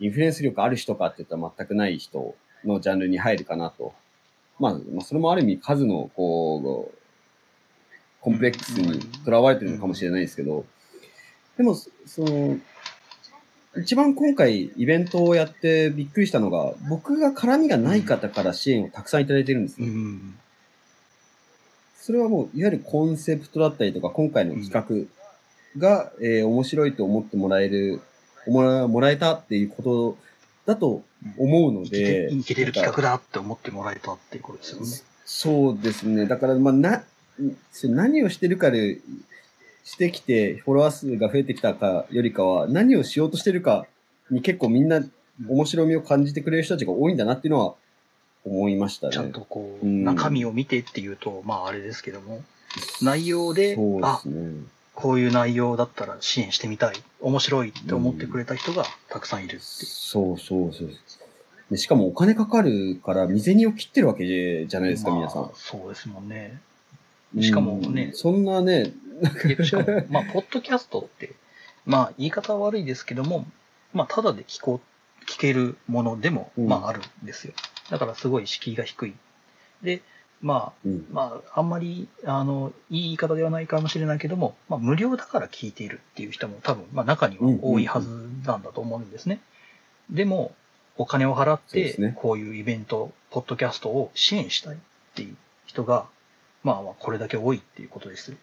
[0.00, 3.92] インフルエンス力ある人かって言ったら全くない人のジャンルに入るかなと。
[4.58, 7.01] まあ、まあ、それもある意味数の、こう、
[8.22, 10.64] コンプレックスにとらわれてるのかもしれないですけど、
[11.56, 12.56] でも、その、
[13.76, 19.88] 一番今回イベントをやってびっくりしたのが、僕が絡みがない方から支援をたくさんいただいてるんですうね。
[19.90, 20.38] ん。
[21.96, 25.08] それはもう、いわゆるコンセプトだったりとか、今回の企
[25.76, 28.00] 画が、えー面白いと思ってもらえる、
[28.46, 30.18] もらもらえたっていうこと
[30.66, 31.02] だと
[31.38, 34.86] 思うので、いけてる企画だって思ってもらえたっていうことですよね。
[35.24, 36.26] そうですね。
[36.26, 37.04] だから、まあ、な、
[37.84, 39.00] 何をしてるかで、
[39.84, 43.86] してきて、フォロワー数が増えてきたかよりかは、何をしようとしてるか
[44.30, 45.02] に結構みんな
[45.48, 47.74] 面白みを感じてくれる人たちが多いんだなっていうのは
[48.44, 49.12] 思いましたね。
[49.12, 52.42] ちゃんとこう、うん中身を見てっていうと、まああれですけども、
[53.02, 54.64] 内容でそうですね。
[54.94, 59.60] こういう内容だったら支援してみたい、面白いって思ってくれた人がたくさんいるっていう。
[59.60, 60.90] そうそうそう。
[61.70, 65.50] でしかもお金かかるから、未銭を切ってるわけじゃないですか、まあ皆さん。
[65.54, 66.60] そうですもんね。
[67.40, 68.04] しかもね。
[68.06, 68.92] うんそんなね、
[69.44, 71.32] でしかも、まあ、ポッドキャストって、
[71.86, 73.46] まあ、言い方は悪いですけども、
[73.92, 76.68] まあ、ただで聞こう、聞けるものでも、うん。
[76.68, 77.54] まあ、あるんですよ。
[77.90, 79.14] だから、すごい敷居が低い。
[79.82, 80.02] で、
[80.40, 81.06] まあ、うん。
[81.12, 88.08] まあ、あんまり、あの、いい言い方ではないかもしれないけども、まあ、無料だから聞いているっていう人も多分、まあ、中には多いはず
[88.44, 89.40] なんだと思うんですね。
[90.10, 90.54] でも、
[90.98, 94.78] お金を払ってこういうイベント、ポッドキャストを支援したいっ
[95.14, 96.06] ていう人が、
[96.62, 98.36] まあ、まあこれだけ多いっていうことですよ。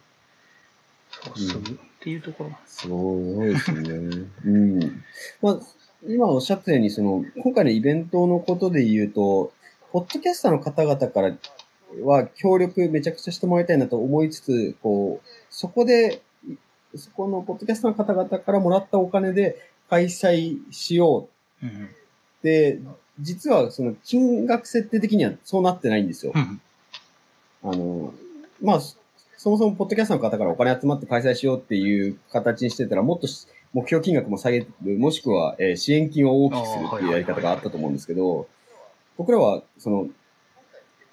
[1.11, 2.51] そう、うんすぐっていうところ。
[2.65, 4.28] そうですね。
[4.45, 4.80] うん。
[5.41, 5.59] まあ、
[6.07, 9.51] 今おっしゃったように、その、今回のイベントのことで言うと、
[9.91, 11.36] ポッドキャスターの方々から
[12.03, 16.55] は協力めちゃくちゃしてもらいたいなと思いつつ、こう、そこで、い
[16.97, 19.57] そこのポッドキャスターの方々からもらったお金で
[19.89, 21.28] 開催しよ
[21.61, 21.89] ううん。
[23.20, 26.32] 実はその金額設定的にはそうなってないんですよ。
[26.34, 26.61] うん。
[27.64, 28.14] あの、
[28.62, 28.97] まあ、そ
[29.38, 38.47] そもそもポッドキャストの方からお金集まって開催しようっていう形にしてたら、もっとし目標金額も下げる、もしくは、えー支援金を大きくするっていうやり方があったと思うんですけど、
[39.18, 40.10] 僕らは、その、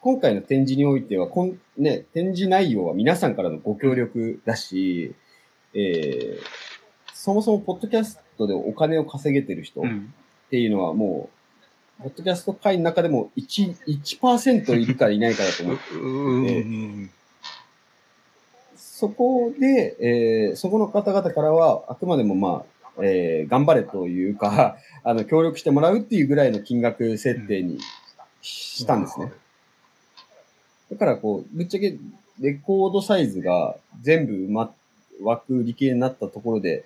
[0.01, 5.15] 今回の展示においては、こんね、展示内容は皆さんからのご協力だし、
[5.75, 6.67] えー
[7.27, 10.15] そもそもポッドキャストでお金を稼げてる人っうん。
[10.49, 11.36] ていうのはもう、
[12.03, 17.11] ポッドキャスト界の中でも1、1%いるかいないかだと思うう うん。
[18.77, 22.65] そこで、えーそこの方々からは、あくまでもま
[22.99, 27.79] あ、えー頑張れというか、 あの、協力してもらうっていうぐらいの金額設定に
[28.43, 29.33] したんですね。
[30.91, 31.97] だから、こう、ぶっちゃけ、
[32.41, 34.75] レコードサイズが全部埋ま、
[35.23, 36.85] 枠理系になったところで、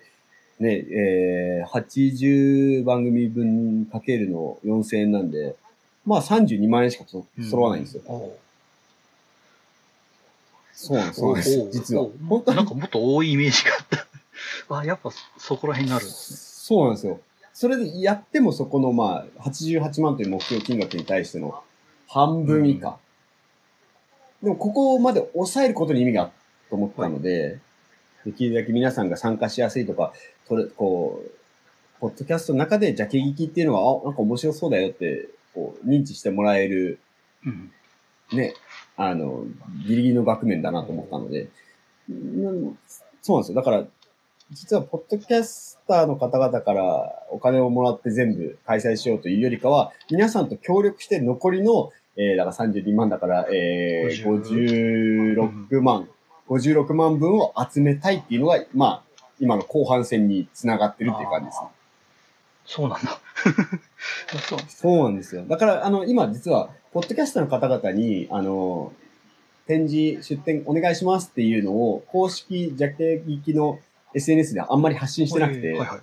[0.61, 5.55] ね、えー、80番組分かけるの4000円なんで、
[6.05, 8.03] まあ32万円しかそ揃わないんですよ。
[8.05, 8.31] おう
[10.73, 11.69] そうなんです、そうなんです。
[11.71, 12.07] 実は。
[12.27, 13.87] 本当になんかもっと多いイメージがあっ
[14.67, 14.77] た。
[14.77, 16.37] あ、やっぱそこら辺になるんですね。
[16.39, 17.19] そうなんですよ。
[17.53, 21.63] それでやってもそこのまあ、88万という目標金額に対しての
[22.07, 22.97] 半分以下。
[24.41, 26.31] でもここまで抑えることに意味がある
[26.69, 27.59] と思ったので、
[28.25, 30.13] できるだけ皆さんが参加しやすいとか、
[30.47, 31.31] それ、こう、
[31.99, 36.99] ポッドキャストの中でジャケ聞きっていうのは、あ、なんか面白そうだよって、こう、認知してもらえる、
[37.45, 37.71] うん。
[38.33, 38.53] ね、
[38.95, 39.45] あの、
[39.87, 41.49] ギリギリの額面だなと思ったので、
[42.09, 42.77] うん
[43.21, 43.55] そうなんですよ。
[43.55, 43.85] だから、
[44.51, 55.35] 実は、ポッドキャスターの方々からお金をもらって全部開催しようというよりかは、皆さんと協力して残りの、えー、だから32万だから、えー、50
[55.69, 56.09] 56万、
[56.49, 61.67] 56万分を集めたいっていうのが、まあ、今の後半戦につながってるっていう感じですね。
[62.65, 63.19] そうなんだ。
[64.47, 64.59] そう。
[64.69, 65.43] そうなんですよ。
[65.47, 68.93] だから、あの、今実は、ポッドキャストの方々に、あの、
[69.67, 73.79] 展示、出展お願いしますっていうのを、公式ジャケ聞きの
[74.13, 75.99] SNS ではあんんまり発信してなくて、はいはい。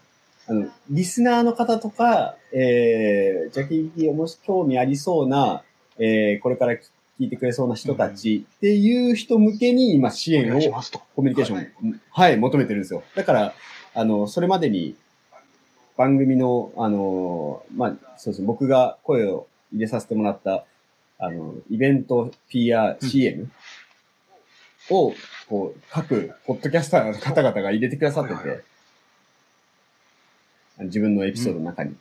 [0.49, 5.62] あの、リスナーの方とか、えー、ジャケ聞きもし興味ありそうな、
[5.99, 6.76] えー、これから
[7.19, 10.61] 聞いてくれそうな人たちっていう人向けに今支お援を。
[11.16, 11.59] コミュニケーション、
[12.11, 13.03] ははいい、求めてるんですよ。
[13.16, 13.55] だから、
[13.95, 14.95] あの、それまでに
[15.97, 20.64] 番組の、あの、まあ、そうですね、僕が声を入れさせてもらった、
[21.19, 23.51] あの、イベント PR、うん CM
[24.91, 25.12] を、
[25.49, 28.62] こう、各、ポッドキャスターの方々が入れてくださってて、
[30.85, 31.97] 自分のエピソードの中に。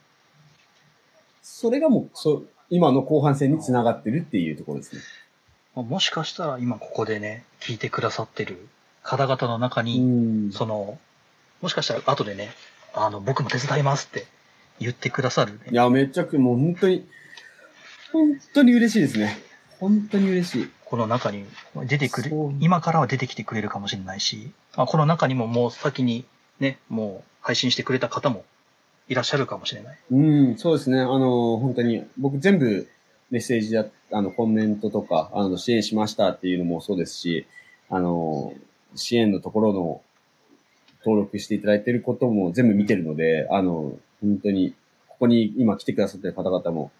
[1.41, 5.01] それがもう、そう、今の後半戦につながってるっていうところですね。
[5.75, 8.67] まあもしかしたら今ここでね、聞いてくださってる
[9.03, 10.51] 方々の中うに、ん。
[10.51, 10.99] その、
[11.61, 12.49] もしかしたら後でね、
[12.93, 14.25] あの、僕も手伝いますって
[14.79, 15.59] 言ってくださるね。
[15.71, 17.07] いや、めっちゃく、もう本当に、
[18.11, 19.37] 本当に嬉しいですね。
[19.79, 20.69] 本当に嬉しい。
[20.85, 21.45] この中に
[21.85, 26.23] 出てくる今からは出てきてくれるかもしれないし、まあ、この中にももう先に
[26.61, 28.45] ね、もう配信してくれた方も
[29.09, 29.97] いらっしゃるかもしれない。
[30.11, 30.15] う
[30.51, 30.99] ん、そうですね。
[30.99, 32.87] あの、本当に、僕全部
[33.29, 37.45] メッセージや、あの、コメントとか、あの、支援しましたっていうのもそうですし、
[37.89, 38.53] あの、
[38.95, 40.01] 支援のところの
[41.05, 44.73] 登録していただいていることも全部見てるので、あの、本当に、
[45.07, 46.91] ここに今来てくださってる方々も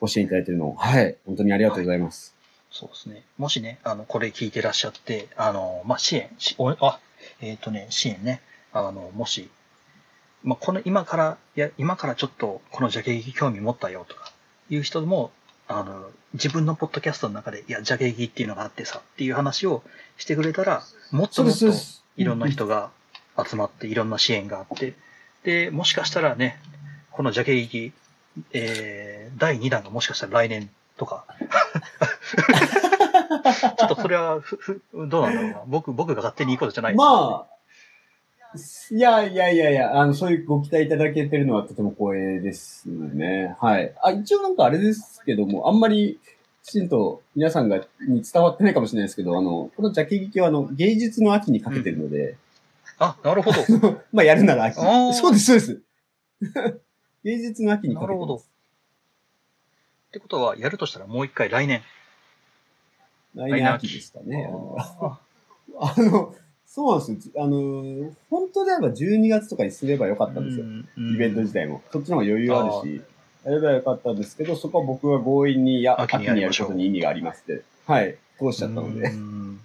[0.00, 2.34] ご支援いただいているのを、はい、本当にありがとうございます。
[2.70, 3.22] そうですね。
[3.38, 7.00] もしね、あの、これ聞いてらっしゃって、あの、まあ、支援、しおあ、
[7.40, 8.42] えっ、とね、支援ね、
[8.72, 9.48] あの、もし、
[10.44, 14.32] まあ、この今から、いや、今からちょっとこのジャケ劇興味持ったよとか、
[14.70, 15.30] いう人も、
[15.68, 19.82] あの、自分のポッドキャストの中で、いや、ジャケ劇っていうのがあってさ、っていう話を
[20.16, 22.04] してくれたら、もっともっとす。
[22.16, 22.90] いろんな人が
[23.36, 24.94] 集まって、いろんな支援があって、
[25.44, 26.60] で、もしかしたらね、
[27.10, 27.92] このジャケ劇、
[28.52, 31.24] えー、第2弾がもしかしたら来年とか、
[33.78, 35.62] ちょっとそれはふ、ふ、どうなんだろうな。
[35.66, 37.55] 僕、僕が勝手にいいことじゃないですまあ、
[38.90, 43.56] いやいやいやいや、あの、そういうご期待いただけてるのはとても光栄ですね。
[43.60, 43.94] はい。
[44.02, 46.18] あ、一応なんかあれですけども、あんまり
[46.64, 47.78] きちんと皆さんが、
[48.08, 52.36] に伝わってないかもしれないですけど、あの、このジャケ劇はあの、芸術の秋にかけてるので、
[52.98, 54.02] あ、なるほど。
[54.12, 54.76] まあやるなら秋。
[55.14, 55.82] そうです、そうです。
[57.24, 58.36] 芸術の秋にかけてなるほど。
[58.36, 58.40] っ
[60.12, 61.82] てことは、やるとしたらもう一回来年。
[63.34, 64.50] 来年秋ですかね。
[64.78, 65.20] あ
[65.78, 66.34] あの、
[66.66, 67.32] そうなんですよ。
[67.42, 70.64] あの、本当であれば12月とかにすればよかったんですよ。
[70.64, 70.68] う
[71.00, 71.82] んイベント自体も。
[71.92, 73.02] そっちの方が余裕あるし、
[73.44, 79.08] やればよかったんですけど、そこは僕は強引に、いや、秋秋にやることに意味がありますって、はい、通しちゃったので。
[79.10, 79.60] うん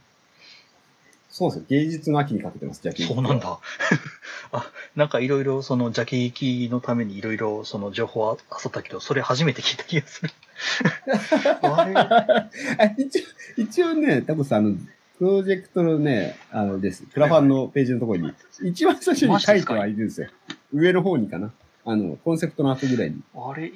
[1.32, 1.66] そうですよ。
[1.70, 3.58] 芸術の秋にかけてます、ジャケそうなんだ。
[4.52, 10.30] あ、なんかいろいろそのジャケ行きのためにいろいろその情報を漁ったけど、それ初めて聞いた気がする。
[11.64, 11.96] あれ？
[11.96, 12.50] あ
[12.98, 13.22] 一応、
[13.56, 14.76] 一応ね、タコさん、あの、
[15.22, 17.04] プロジェクトのね、あのです。
[17.06, 20.28] クラファンのページのところに、一番最初に書いてはいるんですよ。
[20.74, 21.54] 上の方にかな。
[21.86, 23.22] あの、コンセプトの後ぐらいに。
[23.36, 23.72] あれ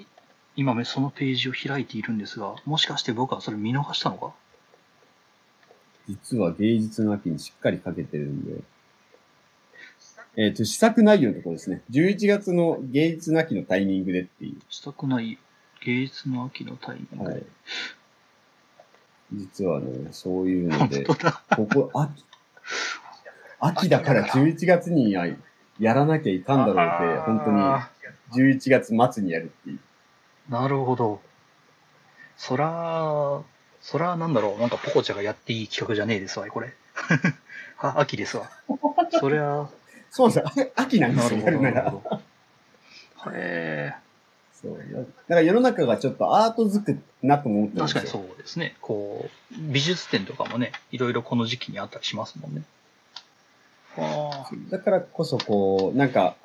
[0.56, 4.34] 今そのページを開いているんですが、もしかして僕はそれ見逃したのか？
[6.10, 8.64] 実は芸術の秋にしっかりかけてるんで。
[10.38, 11.84] えっ、と、試作内容のところですね。
[11.92, 14.60] 11月の芸術の秋のタイミングでっていう。
[14.68, 15.38] したくない
[15.86, 17.34] 芸術の秋のタイミングで。
[17.36, 17.44] はい。
[19.34, 21.06] 実はね、そういうの本で。
[21.06, 21.16] こ
[21.72, 22.26] こ、秋、
[23.60, 25.26] 秋だから11月にや
[25.80, 27.90] やらなきゃいかんだろうって、本当にあ
[28.34, 29.80] 11月末にやるっていう。
[30.50, 31.22] ーなるほど。
[32.38, 33.42] そら、
[33.82, 36.74] そらなんだろう、なんかポコチャがやっていい企画じゃねえですわ、これ。
[37.80, 38.50] あ、秋ですわ。
[39.20, 39.68] そりゃ、
[40.10, 40.72] そうですよ。
[40.76, 43.32] 秋なんですよ、なるほど。
[43.34, 43.94] へ
[44.62, 44.78] そう。
[44.98, 47.80] だから世の中がちょっとアートづくなとも思って。
[47.80, 48.76] 確かにそうですね。
[48.82, 52.64] こう、美術展とかもね、いろいろこの時期にあったりしますもんね。
[53.98, 56.36] あだからこそ、こう、なんか、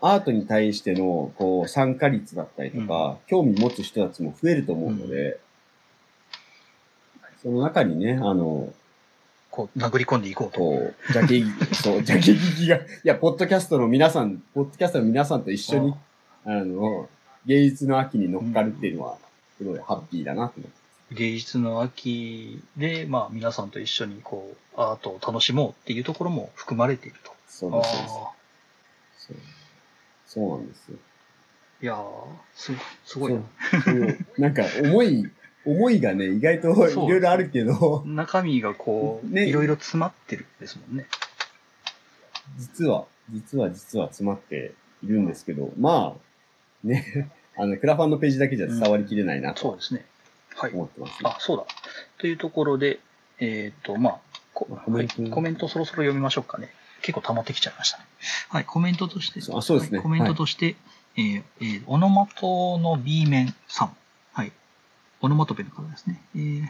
[0.00, 5.38] アートに対しての、こう、参加率だったりとか、興味持つ人たちも増えると思うので、
[7.42, 8.72] その中にね、あの、
[9.50, 10.60] こう、殴り込んでいこうと。
[10.60, 15.94] こう、ジャケ、 そう、ジャケ聞きが、いや、ポッドキャストの皆さん、ポッドキャストの皆さんと一緒に、
[16.44, 17.08] あの、
[17.46, 19.18] 芸術の秋に乗っかるっていうのは、
[19.58, 21.14] すごいハッピーだなと思って。
[21.14, 27.32] 芸術の秋で、まあ皆さんと一緒にこう、アートを楽しもうっていうところも含まれていると。
[27.48, 28.18] そうです、そうです。
[28.18, 29.52] あ
[30.26, 30.96] そうなんですよ。
[31.82, 32.00] ーいやー
[32.54, 33.40] すごい、すごいな。
[34.38, 35.30] なんか、思い、
[35.66, 41.06] 思いがね、意外といろいろあるけど、中身がこう、ねいろいろ詰まってるんですもんね。
[42.56, 44.72] 実は、実は実は詰まって
[45.04, 46.20] いるんですけど、まあ、
[46.84, 50.04] ね、 あの、クラファンのページだけじゃ伝わりきれないなとそうですね。
[50.54, 50.72] はい。
[50.72, 51.64] 思ってます、ねあ、そうだ。
[52.18, 53.00] というところで、
[53.38, 54.18] えっ、と、まあ、
[54.54, 56.70] こコメントはいコメントそろそろ読みましょうかね。
[57.00, 58.04] 結構溜まってきちゃいましたね。
[58.48, 60.76] はい、コメントとして、あそうですねはいコメントとして、
[61.16, 63.96] えーえーオノマトの B 面さん。
[64.32, 64.52] はい。
[65.20, 66.20] オノマトペの方ですね。
[66.36, 66.68] えー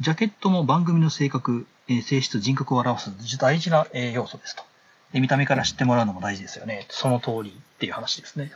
[0.00, 4.64] ジャケットも番組の性格、えー性質、人格を表す大事な、えー要素ですと。
[5.12, 6.86] で見た目から知ってもらうのも大事ですよね。
[6.90, 8.52] その通りっていう話ですね。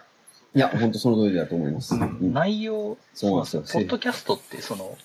[0.57, 1.95] いや、本当その通りだと思います。
[1.95, 4.97] うん内容、そうなんですよポッドキャストって、その、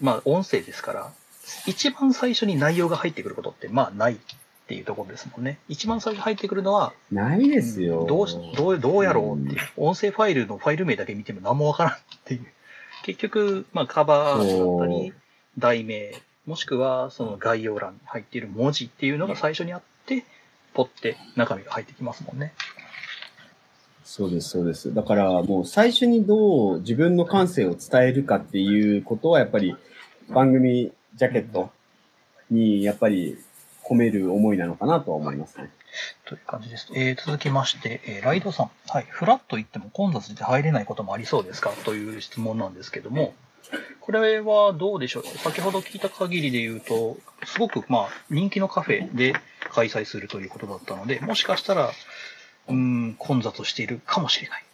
[0.00, 1.12] まあ、音声ですから、
[1.66, 4.16] 一番最初に内容が入ってくることって、まあ、ないっ
[4.66, 5.60] ていうところですもんね。
[5.68, 8.04] 一番最初に入ってくるのは、ないですよ。
[8.08, 9.60] どうし、どう、どうやろうっていう。
[9.76, 12.46] 音声ファイルのファイル名だけ見ても何もわからんっていう。
[13.04, 15.12] 結局、まあ、カバーだったそり、
[15.56, 20.24] 題名、もしくはその概要欄に入っている文字っていうのが最初にあって、
[20.74, 22.54] ポって中身が入ってきますもんね。
[24.04, 24.92] そうです、そうです。
[24.92, 29.74] だからもう最初にどう自分の感性を伝えるかっていうことはやっぱり
[30.28, 31.70] 番組ジャケット
[32.50, 33.38] にやっぱり
[33.84, 35.70] 込める思いなのかなとは思いますね。
[36.24, 36.88] という感じです。
[36.94, 38.70] えー続きまして、えーライドさん。
[38.88, 39.06] はい。
[39.08, 41.70] フラッと行っても混雑で入れないこともありそうですか？
[41.84, 43.34] という質問なんですけども、
[44.00, 45.24] これはどうでしょう？
[45.38, 49.34] 先ほど聞いた限りで言うと、すごくまあ人気のカフェで
[49.70, 51.90] 開催するということだったので、もしかしたら、
[52.68, 54.64] うーん、混雑しているかもしれない。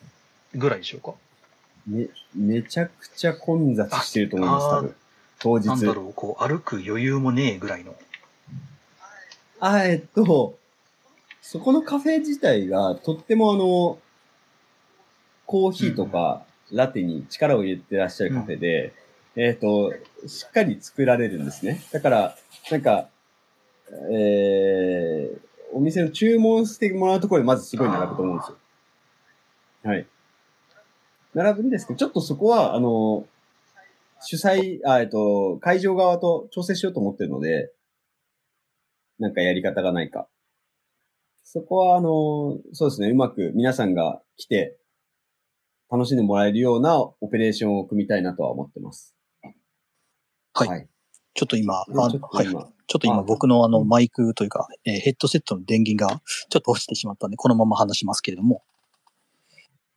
[0.54, 1.14] ぐらいでしょうか？
[1.86, 4.94] め、めちゃくちゃ混雑してると思います、あ多分。
[5.38, 5.66] 当日。
[5.66, 7.94] なんだろう、こう歩く余裕もねえぐらいの。
[9.60, 10.58] あ、えっと、
[11.42, 13.98] そこのカフェ自体がとってもあの、
[15.46, 18.92] コーヒーとかラテに力を入れてらっしゃるカフェで、
[19.34, 19.92] えっと、
[20.26, 21.82] しっかり作られるんですね。
[21.92, 22.36] だから、
[22.70, 23.08] なんか、
[24.10, 25.40] えー、
[25.72, 28.56] お店の注文してもらうところでまずすごい並ぶと思うんですよ。
[29.84, 30.06] はい。
[31.34, 33.26] 並ぶんですけど、ちょっとそこは、あの、
[34.20, 37.72] 主催、あ、えっと、会場側と調整しようと思ってるので、
[39.18, 40.28] なんかやり方がないか。
[41.44, 44.78] そこは、あの、そうですね、うまく皆さんが来て、
[45.90, 49.14] 楽しんでもらえるようなオペレーションを組みたいなとは思ってます。
[50.52, 50.88] はいはい。
[51.34, 52.46] ちょっと今、でちょっとはい。
[52.46, 58.62] 今、ちょっと今あ僕のあのマイクというか、えーヘッドセットの電源がちょっと落ちてしまったんで、このまま話しますけれども。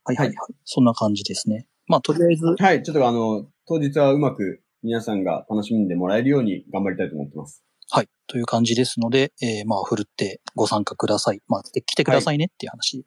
[0.04, 0.36] はいはいはい。
[0.64, 1.66] そんな感じですね。
[1.86, 7.62] まあとりあえず、はい、ちょっとあの、当日はうまく皆さんが楽しんでもらえるように頑張りたいと思ってます。
[7.90, 8.08] はい。
[8.26, 11.40] という感じですので、えーまあ振るってご参加ください。
[11.46, 13.06] まあで来てくださいねっていう話。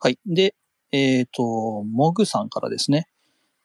[0.00, 0.18] はい。
[0.26, 0.54] で、
[0.92, 1.42] えっ、と、
[1.84, 3.08] モグさんからですね、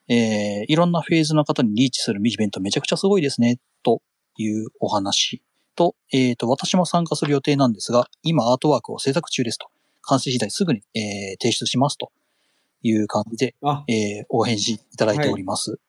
[0.10, 4.02] えーいろんなフェーズの方にリーチするイベントめちゃくちゃすごいですね、と
[4.38, 5.42] いうお話
[5.76, 9.68] と、えっ、と、私も参加する予定なんですが、今アートワークを制作中ですと。
[10.02, 12.12] 完成次第すぐに、えー提出しますと
[12.82, 15.80] いう感じで、あ、えーお返事いただいております。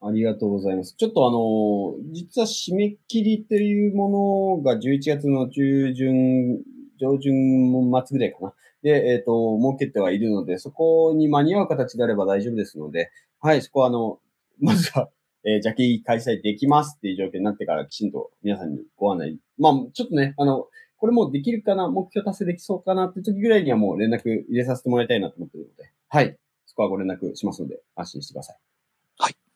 [0.00, 0.94] ありがとうございます。
[0.96, 6.58] ちょっとあの、実は締め切りというものが11月の中旬、
[7.00, 7.72] 上旬
[8.06, 8.54] 末ぐらいかな。
[8.82, 13.10] で、えっ、と、設けてはいるので、そこに間に合う形であれば大丈夫ですので、
[13.40, 14.18] はい、そこはあの、
[14.60, 15.08] まずは、
[15.44, 19.38] えー、ジャケ開催できますっていう状況になってからきちんと皆さんにご案内。
[19.58, 28.56] まあ、ちょっとね、あの、これもうできるかな、目標達成できそうかなって時ぐらいにはもう連絡入れさせてもらいたいなと思ってるので、はい、そこはご連絡しますので、安心してください。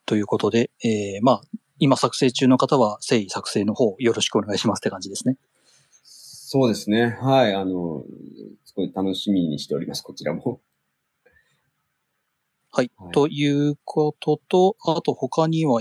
[0.09, 1.41] ということで、えーまあ、
[1.79, 5.37] 今作成中の方は誠意作成の方よろしくお願いしますって感じですね。
[6.03, 7.19] そうですね。
[7.21, 7.55] はい。
[7.55, 8.05] あの、
[8.65, 10.63] すごい楽しみにしております、こちらも。
[12.79, 12.93] はい。
[12.97, 13.13] はい。
[13.13, 15.81] ということと、あと他には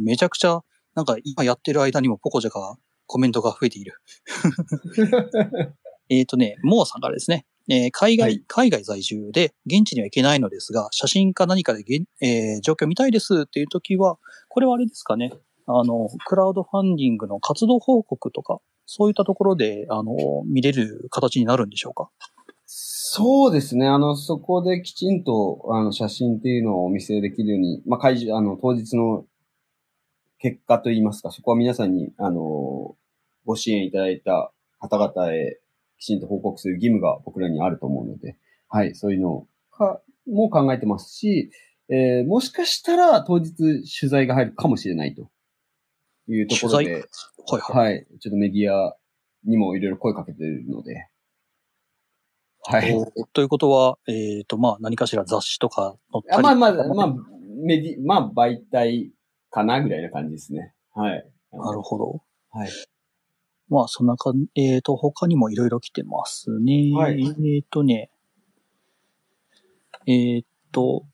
[0.00, 0.60] めちゃくちゃ、
[0.94, 2.76] なんか今やってる間にもポコジャが
[3.06, 3.94] コメントが増えている。
[6.08, 8.44] えっとね、モーさんからですね、えー海外、はい。
[8.46, 14.18] 海外在住で現地には行けないのですが、写真か何かでげん、えー状況見たいですっていう時は、
[14.48, 15.32] これはあれですかね、
[15.66, 20.14] あの、クラウドファンディングの活動報告とか、そういったところで、あの、
[20.46, 22.10] 見れる形になるんでしょうか
[22.72, 23.88] そうですね。
[23.88, 29.26] あの、そこできちんと、あの、写真っていうのをお見せできるように、まあ、会場、あの、当日の
[30.38, 32.94] 結果といいますか、そこは皆さんに、あの、
[33.44, 35.58] ご支援いただいた方々へ
[35.98, 38.36] きちんと報告する義務が僕らにあると思うので、
[38.68, 41.50] はい、そういうのかも考えてますし、
[41.88, 45.28] えー、もしかしたら当日取材が入るかもしれないと
[46.28, 47.02] いうところで、はい
[47.60, 47.94] はい。
[47.94, 48.96] はい、ちょっとメディア
[49.44, 51.08] にもいろいろ声かけてるので、
[52.62, 52.94] はい。
[52.94, 56.46] おということは、えっ、と、まあ、何かしら雑誌とか載ったり。
[56.48, 57.14] あまあまあ、まあ、
[57.64, 59.12] メディ、まあ、媒体
[59.50, 60.74] かなぐらいな感じですね。
[60.94, 61.26] はい。
[61.52, 62.22] なるほど。
[62.50, 62.70] はい。
[63.68, 66.90] まあ、そんなかん、えっ、と、他にもいろいろ来てますね。
[66.94, 68.10] はいえっ、とね、
[70.06, 71.04] えっ、と、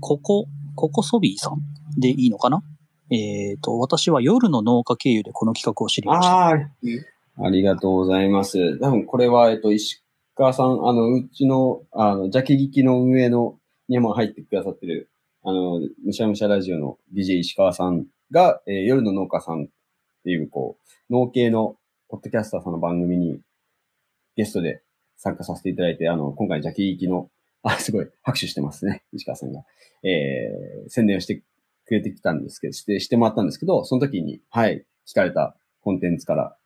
[0.00, 1.60] ここ、ここソビーさん
[2.00, 2.62] でいいのかな？
[3.10, 6.32] えっ、と、私は夜の農家経由でこの企画を知りました。
[6.32, 8.78] ああ、ありがとうございます。
[8.78, 10.02] 多分これは、えっと、石
[10.40, 13.58] 川さん、あの、うちの、あの、ジャケ聞きの運営の
[13.90, 15.10] にも入ってくださってる、
[15.44, 19.66] あの、むしゃむしゃラジオの DJ 石川さんが、えー夜の農家さんっ
[20.24, 20.78] ていう、こ
[21.10, 21.76] う、農系の
[22.08, 23.40] ポッドキャスターさんの番組に
[24.34, 24.82] ゲストで
[25.18, 27.28] 参加させていただいて、あの、今回ジャケ聞きの、
[27.62, 29.62] あ、すごい、拍手してますね、石川さんが。
[30.02, 31.42] えー、宣伝をして
[31.84, 36.56] くれてきたんですけど、して、してもらったんですけど、その時に、はい、聞かれたコンテンツから、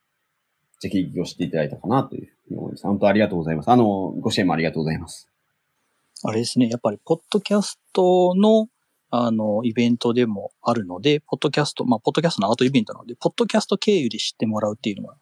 [0.79, 2.87] じゃあ、聞きをしていただいたかなというふうに思います。
[2.87, 3.71] 本当ありがとうございます。
[3.71, 5.29] あの、ご支援もありがとうございます。
[6.23, 8.69] あれですね、やっぱり、ポッドキャストの、
[9.11, 15.17] あの、イベントでもあるので、ポッドキャスト、まあ、ポッドキャストのアートイベントなので、ポッドキャスト経由で知ってもらうっていうのは、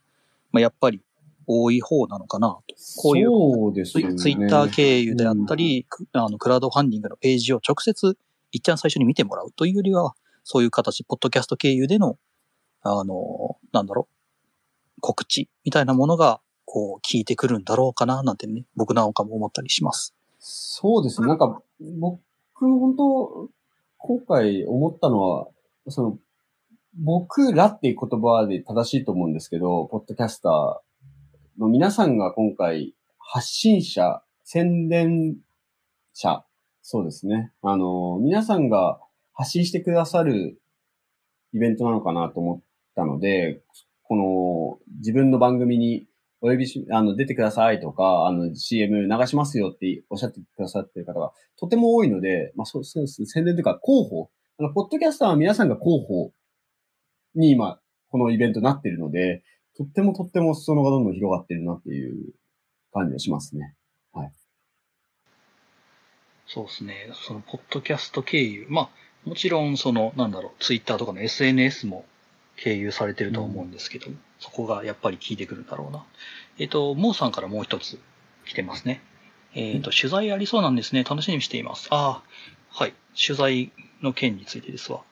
[0.52, 1.02] まあ、やっぱり
[1.46, 2.62] 多い方なのかなと。
[2.96, 4.14] こういうそうですね。
[4.14, 8.16] ツイッター経由であったり、くあの、クラウドファンディングのページを直接、
[8.52, 10.14] 一旦最初に見てもらうというよりは、
[10.44, 12.18] そういう形、ポッドキャスト経由での、
[12.82, 16.40] あの、なんだろう、告知みたいなものが、
[16.72, 20.14] こう、聞いてくるんだろうかな、なんてね、僕なんかも思ったりします。
[20.38, 21.26] そうですね。
[21.26, 21.60] なんか、
[22.00, 22.18] 僕、
[22.54, 23.50] 本当
[23.98, 25.48] 今回思ったのは、
[25.88, 26.18] その、
[26.98, 30.80] 僕らっていう言葉で正しいと思うんですけど、ポッドキャスター
[31.60, 35.36] の皆さんが今回、発信者、宣伝
[36.14, 36.42] 者、
[36.80, 37.52] そうですね。
[37.60, 38.98] あの、皆さんが
[39.34, 40.58] 発信してくださる
[41.52, 42.60] イベントなのかなと思っ
[42.96, 43.60] たので、
[44.04, 46.06] この自分の番組に
[46.42, 54.28] お呼びし、あの、出てくださいとか、あの、CM 流しますよっておっしゃってくださってる方がとても多いので、まあそうそうですね、宣伝というか広報。
[54.58, 56.32] あの、ポッドキャスターは皆さんが広報
[57.36, 57.80] に今、
[58.10, 59.44] このイベントなってるので、
[59.76, 62.34] とってもとっても裾野がどんどん広がってるなっていう
[62.92, 63.74] 感じがしますね。
[64.12, 64.32] はい
[66.46, 67.08] そうですね。
[67.14, 68.66] その、ポッドキャスト経由。
[68.68, 68.90] まあ、
[69.24, 72.04] もちろん、その、なんだろう、ツイッターとかの SNS も
[72.56, 74.08] 経由されてると思うんですけど、
[74.42, 76.04] そこがやっぱり聞いてくるんだろうな。
[76.58, 77.98] えっ、と、モーさんからもう一つ
[78.44, 79.00] 来てますね。
[79.54, 81.04] えっ、と、取材ありそうなんですね。
[81.04, 81.86] 楽しみにしています。
[81.90, 82.22] ああ、
[82.70, 82.94] はい。
[83.14, 83.70] 取材
[84.02, 85.02] の件についてですわ。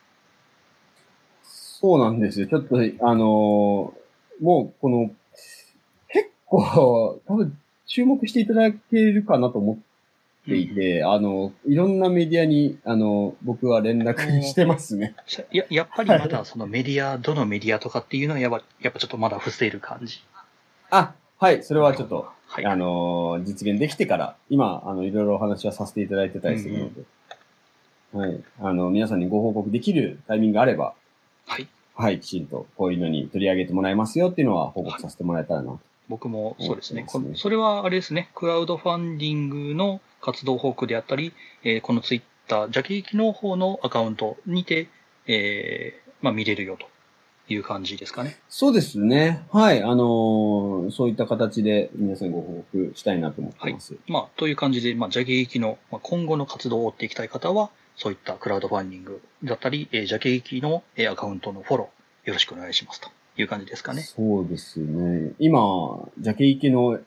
[1.45, 2.49] そうなんですよ。
[2.49, 4.01] ちょっと、あのー
[4.43, 5.11] もう、この、
[6.09, 7.57] 結構、多分、
[7.87, 9.79] 注目していただけるかなと思っ
[10.51, 15.15] ていて、あの、いろんなメディアに、あの、僕は連絡してますね。
[15.27, 20.21] さややっぱりまだそのメディア、どのメディアとかっていうのはやっぱやっぱちょっとまだ伏せる感じ。
[20.91, 22.67] あ、はい、それはちょっと、はい。
[22.67, 27.03] あのー実現できてから、今、あの、いろいろお話はさせていただいてたりするので、
[28.13, 30.95] はい、あの、皆さんにご報告できるタイミングがあれば、
[31.47, 31.69] はい。
[31.95, 35.79] はい、きちんとこういうのに取り上げてもらいますよっていうのは報告させてもらえたらな。
[36.11, 37.05] 僕もそうですね。
[37.07, 41.33] こそれはあれですね、クラウドファンディングの活動報告であったり、
[41.63, 44.89] えーこのツイッター、ジャケ行きの方のアカウントにて、
[45.27, 46.87] えーまあ見れるよと
[47.53, 48.39] いう感じですかね。
[48.49, 49.45] そうですね。
[49.53, 49.83] はい。
[49.83, 53.95] あのーそういった形で皆さんにご報告したいなと思ってます。
[54.09, 63.09] まあ、という感じで、まあ、ジャケ行きの、まあ、今後の活動を追っていきたい方は、そういったクラウドファンディングだったり、えージャケ行きの、えーアカウントのフォロー、よろしくお願いしますと
[63.41, 64.03] いう感じですかね。
[64.03, 65.33] そうですね。
[65.39, 66.99] 今、ジャケ行きの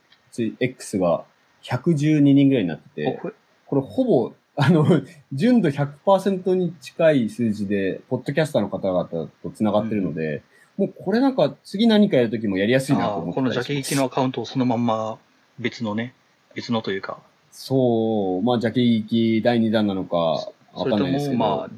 [0.60, 1.24] X が
[1.64, 3.32] 112人ぐらいになってて、お
[3.68, 4.86] これほぼ、 あの、
[5.32, 9.06] 純度100%に近い数字で、ポッドキャスターの方々
[9.42, 10.44] と繋がってるので、
[10.78, 15.20] もうこれなんか次何かやるときもやりやすいなと思ってこのジャケ行きのアカウントをそのまんま
[15.60, 16.14] 別のね、
[16.56, 17.20] 別のというか、
[17.52, 21.58] そう、まあ、ジャケ行き第2弾なのか、わかんないですけも、ど。
[21.58, 21.70] まあ、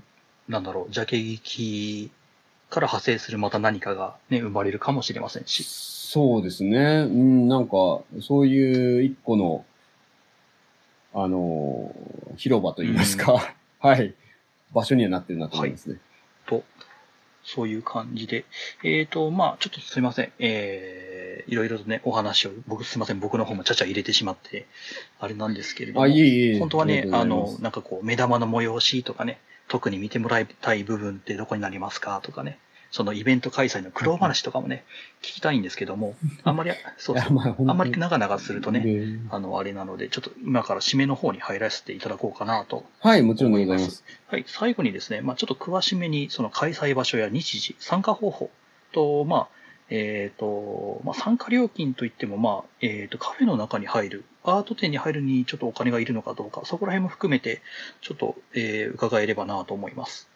[0.50, 2.12] なんだろう、ジャケ行き
[2.76, 5.64] から派生するまた何かがね、生まれるかもしれませんし。
[5.64, 7.08] そうですね。
[7.08, 9.66] うん、なんか、そういう一個の、
[11.14, 14.14] あのー広場といいますか、 はい。
[14.74, 16.00] 場所にはなってるなと思いますね。
[16.48, 16.64] と、
[17.44, 18.44] そういう感じで。
[18.84, 20.34] えっ、と、まあ、ちょっとすいません。
[20.40, 24.66] えー、いろいろとね、お話を、僕すいません、僕の方もちゃちゃ入れてしまって、
[25.20, 26.04] あれなんですけれども。
[26.04, 26.60] あ、いえいえ。
[26.60, 29.40] 本当はね、あのなんかこう、目玉の催しとかね、
[29.76, 32.60] 特に見てもらいたい部分ってどこになりますかとかね、
[32.92, 34.86] そのイベント開催の苦労話とかもね、
[35.22, 36.16] 聞きたいんですけども、
[36.46, 39.20] あんまり、そうそう、まああんまり長々するとね、ね。
[39.32, 44.06] あの、あれなので、ちょっと今から締めの方に入らせていただこうかなとはい、もちろんでございます。
[44.28, 48.50] はい、最後にですね、まあ、ちょっと詳しめに、その開催場所や日時、参加方法
[48.94, 49.48] と、まあ、
[49.90, 57.62] えっ、と、まあ、参加料金といっても、まあ、えっ、と、カフェの中に入る、アート店に入るにちょっとお金がいるのかどうか、そこら辺も含めて、
[58.02, 60.30] ちょっと、えー伺えればなと思います。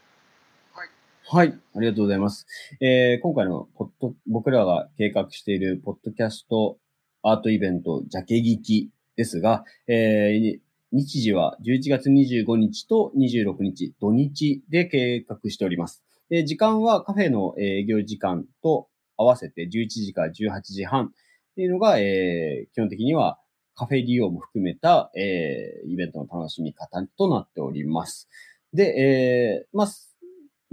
[1.31, 2.47] はい、ありがとうございます。
[2.81, 6.77] えー今回のポッド、僕らが計画しているポッドキャスト
[7.21, 10.59] アートイベント、ジャケ聞きですが、えー
[10.91, 16.03] 日時は11月25日と26日、土日で計画しております。
[16.29, 21.09] で時間はカフェの営業時間と合わせて11時から18時半っ
[21.55, 23.37] ていうのが、えー基本的には
[23.79, 28.27] カフェ利用も含めた、えーイベントの楽しみ方となっております。
[28.73, 29.87] で、えーまあ、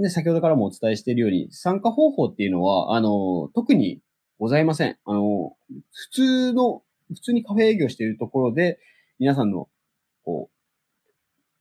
[0.02, 4.00] ね、先ほどからもお伝えしているように、参加方法っていうのは、あの、特に
[4.40, 4.98] ございません。
[5.04, 5.56] あの、
[5.92, 6.82] 普通の、
[7.14, 8.80] 普通にカフェ営業しているところで、
[9.20, 9.68] 皆さんの、
[10.24, 10.56] こう、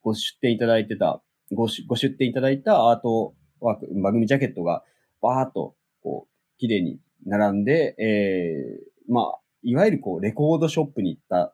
[0.01, 1.21] ご出店いただいてた、
[1.51, 4.83] ごご出店いただいたアートワーク、番組ジャケットが、
[5.21, 11.53] バーっと、こう、綺麗に並んで、えー、まあ、いわゆるこう、レコードショップに行った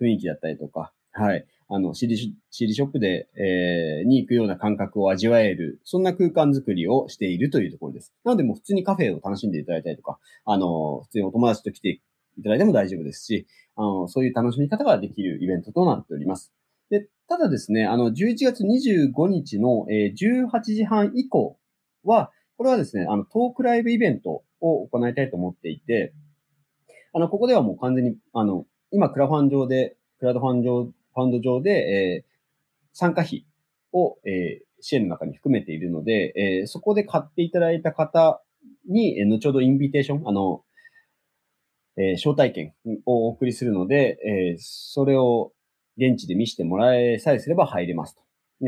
[0.00, 1.44] 雰囲気だったりとか、はい。
[1.68, 8.14] あの、CD シ CD ショップで、えー、に行くような感覚を味わえる、そんな空間づくりをしているというところです。
[8.24, 12.00] なので、もう普通にカフェを楽しんでいただいたりとか、あの、普通にお友達と来て
[12.38, 16.52] いただいても大丈夫ですし、あの、そういう楽しみ方ができるイベントとなっております。
[16.90, 21.58] で、ただですね、あの、11月25日の、えー18時半以降
[22.04, 26.12] は、これはですね、あの、トークライブイベントを行いたいと思っていて、
[27.12, 32.28] あの、ここではもう完全に、あの、今、クラファン上で、クラウドファン上、ファンド上で、えー
[32.94, 33.46] 参加費
[33.92, 38.42] を、えー支援の中に含めているので、えーそこで買っていただいた方
[38.88, 40.62] に、えー後ほどインビテーション、あの、
[41.96, 42.72] えー招待券
[43.06, 45.52] をお送りするので、えーそれを
[45.96, 48.22] 現地で見せてもらえさえすれば入れますと。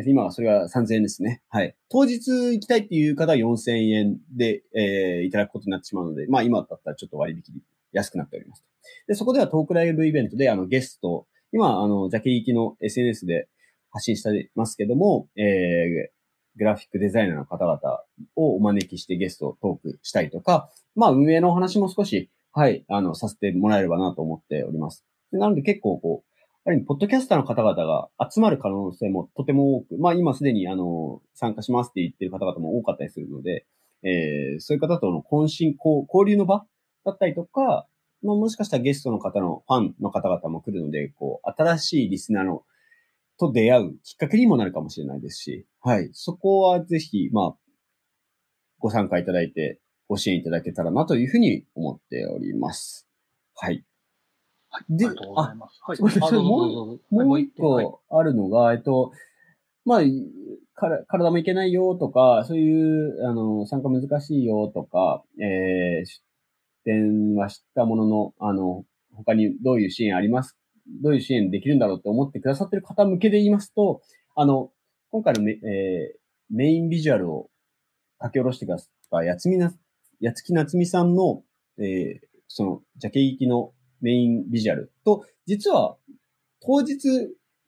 [0.07, 1.43] 今はそれが3000円ですね。
[1.49, 1.75] はい。
[1.89, 7.55] 当日行きたいっていう方は4000円で、えーいただくことになってしまうので、まあ今だったらちょっと割引
[7.93, 8.65] 安くなっております。
[9.07, 13.49] で、そこではトークライブイベントで、あの、ゲスト、今、あの、ジャケ行きの SNS で
[13.91, 16.11] 発信してますけども、えー、
[16.57, 17.81] グラフィックデザイナーの方々
[18.37, 25.05] をお招きしてゲストをトークしたりとか、まあ、運営のお話も少し、はい、あの、させてもらえればなと思っております。
[25.33, 26.31] でなので結構こう、
[26.65, 33.67] ある意味、ポッドキャスターの方々が集まる可能性もとても多く、まあ今すでにあの、参加しますって言ってる方々も多かったりするので、
[34.03, 36.67] えー、そういう方との懇親、交流の場
[37.05, 37.87] だったりとか、
[38.23, 42.65] まあもしかしたらゲストの方のファンの方々も来るので、こう、新しいリスナーの、
[43.39, 46.11] と出会うきっかけにもなるかもしれないですし、はい。
[46.13, 47.57] そこはぜひ、まあ、
[48.79, 53.09] ご参加いただいて、ご支援いただけたらなというふうに思っております。
[53.55, 53.85] はい。
[54.69, 54.85] はい。
[54.89, 55.81] でありがとうございます。
[55.83, 56.33] はい。
[56.33, 59.13] もうもう一はい個あるのが、えっと、
[59.85, 60.01] まあ、
[60.75, 66.07] から体もいけないよとか、そういう、あの、参加難しいよとか、えー、
[66.85, 70.57] 出展はしたものの、あの、他にどういう支援あります
[71.03, 74.03] どういう支援できるんだろうって思ってくださってる方向けで言いますと、
[74.35, 74.71] あの、
[75.11, 76.21] 今回のメ,、えー
[76.53, 77.49] メインビジュアルを
[78.21, 79.73] 書き下ろしてくださったやつみな、
[80.19, 81.43] やつきなつみさんの、
[81.79, 85.97] えーその、ジャケ行きのメインビジュアルと、実は
[86.61, 87.05] 当日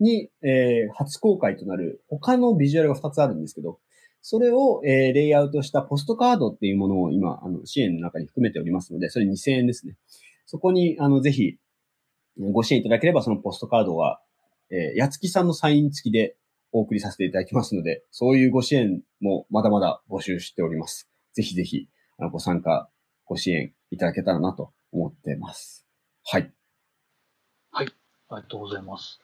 [0.00, 3.78] に、えー初公開となる他のビジュアルが2つあるんですけど、
[4.22, 9.96] それを、えーレイアウトしたポストカードっていうものを今、あの、支援の中に含めておりますので、それ2000円ですね。
[10.46, 11.58] そこに、あの、ぜひ、
[12.38, 14.20] ご支援いただければ、そのポストカードは、
[14.70, 16.36] えーやつきさんのサイン付きで
[16.72, 21.10] お送りさせていただきますので、そういうご支援もまだまだ募集しております。
[21.34, 21.88] ぜひぜひ、
[22.18, 22.88] あの、ご参加、
[23.26, 25.86] ご支援いただけたらなと思ってます。
[26.24, 26.52] はい。
[27.72, 27.88] はい
[28.28, 29.20] ありがとうございます。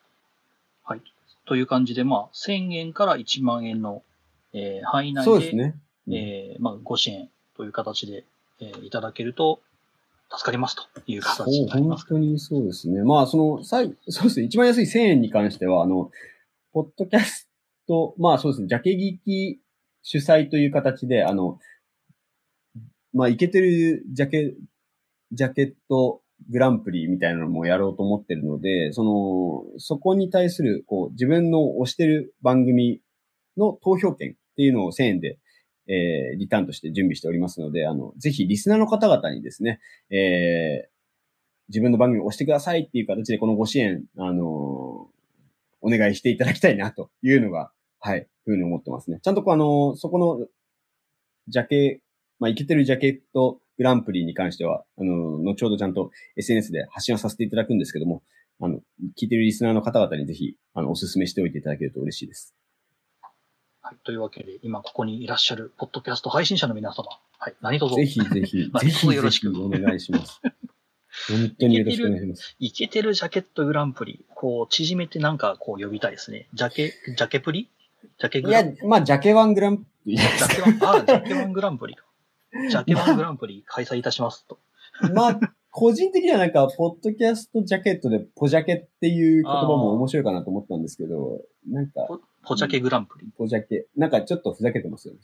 [0.84, 1.02] はい。
[1.46, 4.02] という感じで、まあ、1000円から1万円の、
[4.52, 5.74] えー範囲内で、ですね。
[6.10, 8.24] えーまあ、ご支援という形で、
[8.60, 9.60] えーいただけると
[10.30, 12.06] 助かりますという形になりま本す。
[12.08, 13.02] 当にそうですね。
[13.02, 14.46] まあ、その、最、 そうですね。
[14.46, 16.10] 一番安い1000円に関しては、あの、
[16.72, 17.48] ポッドキャス
[17.86, 19.60] ト、まあそうですね、ジャケ聞き
[20.02, 21.58] 主催という形で、あの、
[23.14, 24.54] まあ、いけてるジャケ、
[25.32, 26.20] ジャケット
[26.50, 29.02] グランプリみたいなのもやろうと思ってるので、そ
[29.72, 33.00] の、そこに対する、こう、自分の推してる番組
[33.59, 35.39] の投票権っていうのを1000円で、
[35.89, 39.80] えー、リターンとして準備しておりますので、あの、ぜひリスナーの方々にですね、
[40.10, 40.89] えー、
[41.68, 44.47] 自分の番組を押してくださいっていう形でこのご支援、あの
[45.80, 47.70] お願いしていただきたいなというのが
[48.01, 49.18] はい、ふうに思ってますね。
[49.22, 50.47] ちゃんとこうあの、そこの、
[51.48, 52.01] ジャケ、
[52.39, 58.22] まあ、いけてるジャケットグランプリに関しては、あの、後ほどちゃんと SNS で発信をさせていただくんですけども、
[58.60, 58.78] あの、
[59.20, 62.55] 聞いてるリスナーの方々にぜひ、あの、お勧めしておいていただけると嬉しいです。
[63.89, 63.97] はい。
[64.05, 67.09] というわけで、今ここにいらっしゃる、ポッドキャスト配信者の皆様、
[67.39, 67.55] はい。
[67.62, 70.43] 何卒、ぜひぜひ、 はいぜひよろしくお願いします。
[71.31, 72.56] 本当によろしくお願いします。
[72.59, 76.48] イケてるジャケットグランプリ、こう、縮めてなんかこう呼びたいですね。
[76.52, 77.70] ジャケ、ジャケプリ？
[78.19, 80.19] ジャケいグランや、まあ、ジャケワングランプリ。
[80.19, 82.05] ジャケワン、あ、ジャケワングランプリか。
[82.69, 84.59] ジャケワングランプリ開催いたしますと。
[85.15, 85.40] まあ、
[85.70, 92.06] 個人的にはなんか、ポッドキャストジャケットでポジャケっていう言葉も面白いかなと思ったんですけど、なんか、
[92.48, 93.28] ポポジャケグランプリ。
[93.36, 95.20] ポジャケ、なんかちょっとふざけてますよね。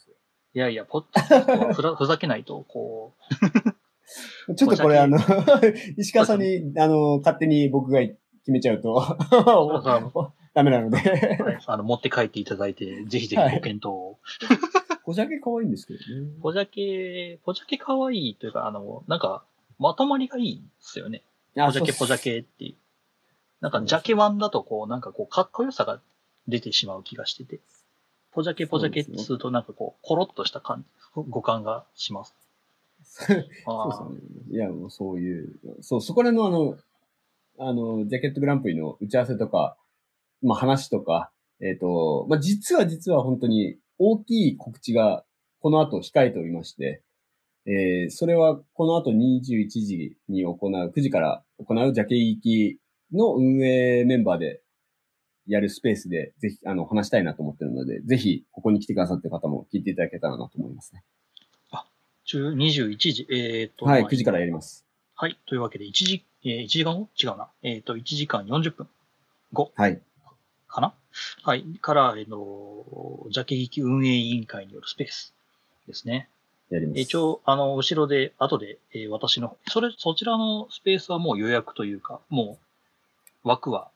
[0.53, 3.15] いやいや、ポッドキャストはふら ふざけないと、こ
[4.49, 5.25] う、 ちょっとこれあのポ、
[5.97, 8.19] 石川さんに、あの、勝手に僕が決
[8.49, 9.17] めちゃうとは、
[10.53, 10.99] ダメなので。
[10.99, 14.19] はいあの、持って帰っていただいて、ぜひぜひご検討を。
[15.07, 16.31] ポジャケ可愛いんですけどね。
[16.43, 19.45] ポジャケ、ポジャケ可愛いというか、あの、なんか、
[19.79, 21.23] まとまりがいいですよね。
[21.57, 22.19] ポジャケポジャ。
[22.23, 22.75] ケっていう。
[23.61, 26.01] なんか、ジャケワンだとこう、なんかこう、かっこよさが
[26.49, 27.61] 出てしまう気がしてて。
[28.33, 32.35] ポジャケポジャケってするとなんかこう、コロッとした感じ、五感がします。
[33.05, 34.57] そうですね。
[34.57, 36.77] いや、もうそういう、そう、そこらのあの、
[37.59, 39.77] あの、ジャケットグランプリの打ち合わせとか、
[40.43, 41.31] まあ話とか、
[41.61, 45.25] えっ、と、まあ実は実は本当に大きい告知が
[45.61, 47.03] この後控えておりまして、
[47.67, 52.79] えー、それはこの後21時に行う、9時から行うジャケ行き
[53.13, 54.61] の運営メンバーで
[55.47, 61.03] やるスペースで、ぜひ、あの、話したいなと思ってるので、ぜひ、ここに来てくださってる方も聞いていただけたらなと思いますね。
[62.25, 64.85] 中21時、えっ、と、はい、まあ9時からやります。
[65.15, 65.39] はい。
[65.47, 67.09] というわけで、1時、えー、1時間後？
[67.23, 67.49] 違うな。
[67.63, 68.89] えっ、と、1時間40分
[69.53, 69.73] 後？
[69.75, 70.01] はい。
[70.67, 70.95] かな？
[71.43, 71.65] はい。
[71.81, 75.35] から、えーの、ジャケ劇運営委員会によるスペース
[75.87, 76.29] ですね。
[76.71, 77.01] やります。
[77.01, 82.59] 一応、あの、後ろで、後で、えー私の、それ、そちらのスペースはもう予約というか、も
[83.45, 83.91] う、枠は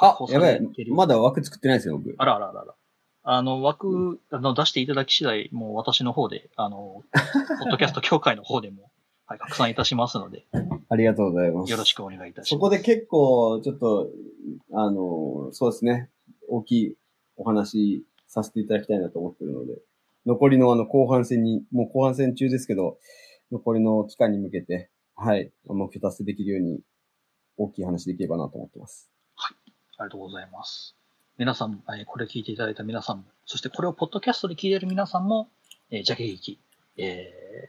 [0.00, 0.60] あやばい。
[0.90, 2.14] まだ枠作ってないですよ、僕。
[2.18, 2.74] あらあらあらあら。
[3.22, 7.04] あの、枠、あの、出していただき次第、もう私の方で、あの、
[7.60, 8.90] ポッドキャスト協会の方でも、
[9.26, 10.46] はい、拡散いたしますので、
[10.88, 11.70] ありがとうございます。
[11.70, 12.60] よろしくお願いいたしそます。
[12.60, 14.10] こで結構、ちょっと、
[14.72, 16.10] あの、そうですね、
[16.48, 16.96] 大きい
[17.36, 19.78] お話させていただきたいなと思ってるので、
[20.24, 22.98] 残りのあの後半戦に、もう後半戦中ですけど、
[23.52, 26.80] 残りの期間に向けて、はい、目標達成できるように、
[27.56, 29.09] 大きい話できればなと思ってます。
[30.00, 30.96] ありがとうございます。
[31.36, 35.48] 皆さんも、えーこれ聞いていただいた皆さんも、そしてこれをポッドキャストで聞いている皆さんも、
[35.90, 36.58] えー、ジャケ劇、
[36.96, 37.68] え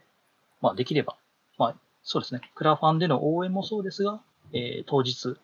[0.62, 1.16] まあ、できれば、
[1.58, 4.22] まあ、そうですね、クラファンでの応援もそうですが、
[4.54, 5.36] えー当日、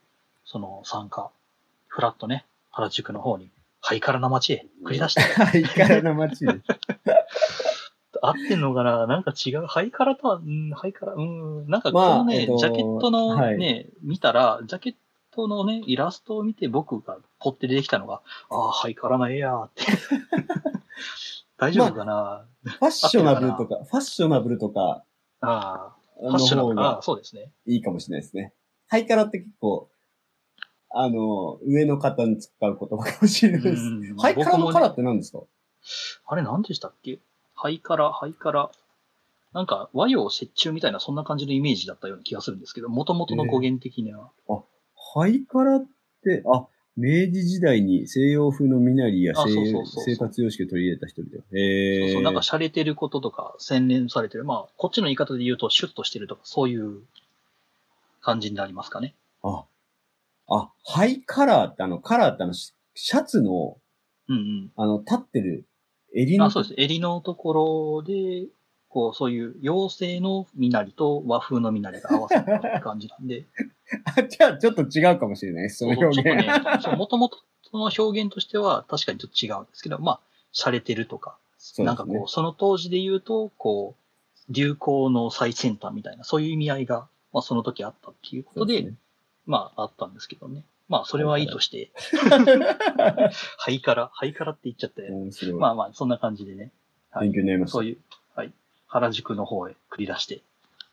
[0.47, 1.31] その参加、
[1.89, 3.51] フラットね、原宿の方に、
[3.83, 6.55] ハイカラな街へ繰り出して、はい、からな街で。
[8.21, 9.07] 合ってんのかな？
[9.07, 9.67] なんか違う。
[9.67, 14.95] ハイカラとは、うん、ハイカラ、うん、なんかこまあのね、えっとジャケットのはいね、見たら、ジャケッ
[15.39, 19.85] トのね、イラストを見て僕がポって出てきたのが、ああ、ハイカラな絵やーって。
[21.57, 25.05] 大丈夫かな、ファッショナブルとか、ファッショナブルとか、
[25.41, 27.53] ああ、ファのッショナブル、そうですね。
[27.67, 28.53] いいかもしれないですね。
[28.89, 29.89] ハイカラって結構、
[30.91, 33.83] あの、上の方に使う言葉かもしれないです。
[33.83, 35.41] うんハイカラのカラーって何ですか？
[36.27, 37.21] あれ何でしたっけ？
[37.55, 38.71] ハイカラ、ハイカラ。
[39.53, 44.31] なんか和洋折衷みたいなそんな感じのイメージだったような気がするんですけど、元々の語源的には。
[45.15, 45.87] ハイカラっ
[46.25, 46.67] て、あ、
[46.97, 51.33] 明治時代に西洋風の身なりや生活様式を取り入れた人々。
[51.53, 54.45] へーそうそう、なんか洒落てることとか、洗練されてる。
[54.45, 57.03] まあ、こっちの言い方で言うと、シュッとしてるとか、そういう
[58.21, 59.15] 感じになりますかね。
[59.43, 59.65] あ、
[60.49, 63.79] あ、ハイカラーってあの、カラーってあの、シシャツの、
[64.29, 65.67] うんあの、立ってる
[66.15, 66.41] 襟うん。
[66.41, 66.75] のあ、そうです。
[66.77, 68.49] 襟のところで、
[68.89, 73.47] こう、そういう妖精の身なりと和風の身なりが合わさった感じなんで、
[74.05, 76.83] あ、じゃあちょっと違うかもしれないです、その表現。
[76.83, 77.39] そう、もともと
[77.73, 80.21] の表現としては確かにちょっと違うんですけど、まあ、
[80.53, 81.37] 洒落てるとか、
[81.79, 88.97] ねなんかこう、その当時で言うと、こう、流行の最先端みたいな、そういう意味合いが、まあ、その時あったっていうことで、そうすね
[89.47, 90.65] まあ、あったんですけどね。
[90.89, 91.91] まあ、それはいいとして、
[93.59, 95.11] ハイカラ、ハイカラって言っちゃって。
[95.53, 96.73] まあまあ、そんな感じでね、
[97.11, 97.73] はい勉強になりました。
[97.73, 98.03] そういう、はい、
[98.89, 100.43] 原宿の方へ繰り出して、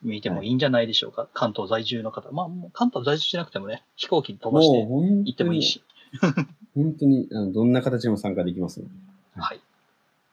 [0.01, 1.27] 見てもいいんじゃないでしょうか。
[1.33, 2.31] 関東在住の方。
[2.31, 5.81] まあ、もう関東在住しなくてもね、飛行機に飛ばして行ってもいいし。
[6.75, 8.91] 本当に、あのどんな形でも参加できますので。
[9.41, 9.59] はい。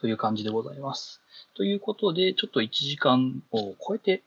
[0.00, 1.20] という感じでございます。
[1.54, 4.22] ということで、ちょっと1時間を超えて、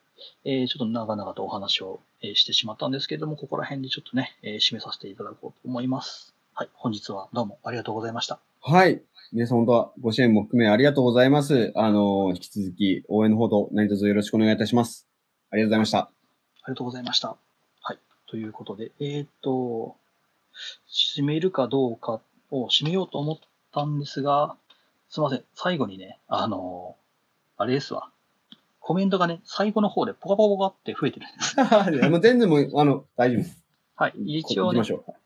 [0.45, 6.33] えーちょっと長々とお話を、えーしてしまったんですけれども、ここら辺でちょっとね、えー締めさせていただこうと思います。
[6.53, 6.69] はい。
[6.73, 8.39] 本日はどうもありがとうございました。
[8.61, 9.01] はい。
[9.35, 11.73] 皆さん本当はご支援も含めありがとうございます。
[11.75, 15.09] あの、引き続き応援のほど何卒よろしくお願いいたします。
[15.51, 15.97] ありがとうございました。
[15.99, 16.09] あ
[16.67, 17.35] りがとうございました。
[17.81, 17.99] はい。
[18.29, 19.97] ということで、えっ、と、
[20.89, 23.37] 締めるかどうかを締めようと思っ
[23.73, 24.55] たんですが、
[25.09, 25.43] すいません。
[25.53, 26.95] 最後にね、あの、
[27.57, 28.09] あれですわ。
[28.79, 31.57] コメントがね、最後の方でポカポカポカって増えてるんです。
[32.09, 33.61] もう全然もう、あの、大丈夫です。
[33.97, 34.13] はい。
[34.15, 34.81] 一応ね。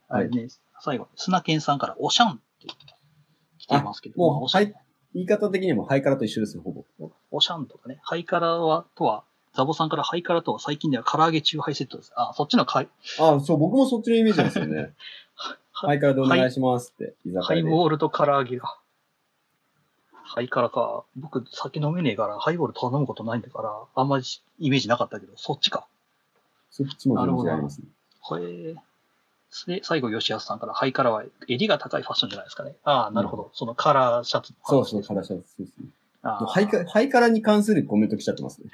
[0.07, 0.47] あれね、
[0.79, 2.98] 最後、砂健さんからおしゃんって来て
[3.77, 4.73] いますけど、まあもう、はい。
[5.13, 7.11] 言い方的にもハイカラと一緒ですよ、ほぼ。
[7.31, 9.23] おしゃんとかね、ハイカラは、とは、
[9.55, 12.11] ザボさんからハイカラとは最近では唐揚げ中杯セットです。
[12.15, 12.89] あ、そっちのかい
[13.19, 14.93] あそう、僕もそっちのイメージですよね。
[15.71, 17.63] ハイカラでお願いしますって、居酒ハイ。
[17.63, 18.77] ボールと唐揚げが。
[20.11, 21.05] ハイカラか。
[21.15, 24.23] 僕、酒飲めねえから、ハイボール頼むことないんだから、あんまり
[24.59, 25.87] イメージなかったけど、そっちか。
[26.69, 27.87] そっちも全然ありますね。
[28.39, 28.75] へえ。
[29.67, 32.75] で、最後、吉安さんから、ハイカラは襟が高いファッションじゃないですかね。
[32.83, 33.51] ああ、なるほど。
[33.53, 35.87] そのカラーシャツのそうですカラシャツですね。
[36.21, 38.69] ああハイカハイカラに関するコメント来ちゃってますね。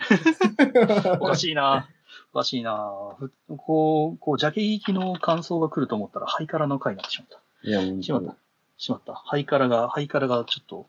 [1.21, 1.87] おかしいな。
[2.33, 2.91] おかしいな。
[3.19, 7.39] ふこう、こう、ジャケ聞きの感想が来ると思ったら、ハイカラの回になってしまった。
[7.69, 8.35] いや、もう、しまった。
[8.77, 9.13] しまった。
[9.13, 10.87] ハイカラが、ハイカラがちょっと、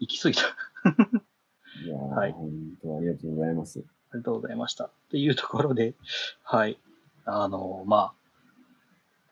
[0.00, 0.42] 行き過ぎた。
[1.84, 2.50] いやー、はい本
[2.82, 3.78] 当ありがとうございます。
[3.78, 4.84] ありがとうございました。
[4.84, 5.94] っていうところで、
[6.42, 6.78] はい。
[7.24, 8.12] あの、まあ、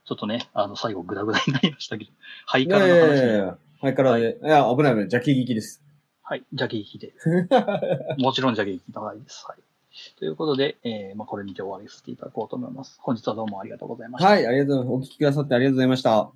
[0.05, 2.10] ちょっとね、あの、最後グダグダになりましたけど、
[2.47, 5.82] ハイカラの話で、やいやいや、ハイカラで、いや、危ない危ない、邪気聞きです。
[6.22, 7.12] はい、ジャケ聞きで。
[8.18, 9.44] もちろんジャケ聞きの回です。
[9.47, 9.59] はい。
[10.18, 12.98] ということで、えー、まあ、これにて終わりさせていただこうと思います。
[13.01, 14.31] 本日はどうもありがとうございました。
[14.31, 16.31] はい、ありがとう、お聞きくださってありがとうございました。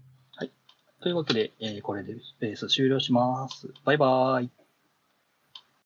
[1.00, 3.72] というわけで、えー、これでベース終了します。
[3.84, 4.57] バイバーイ。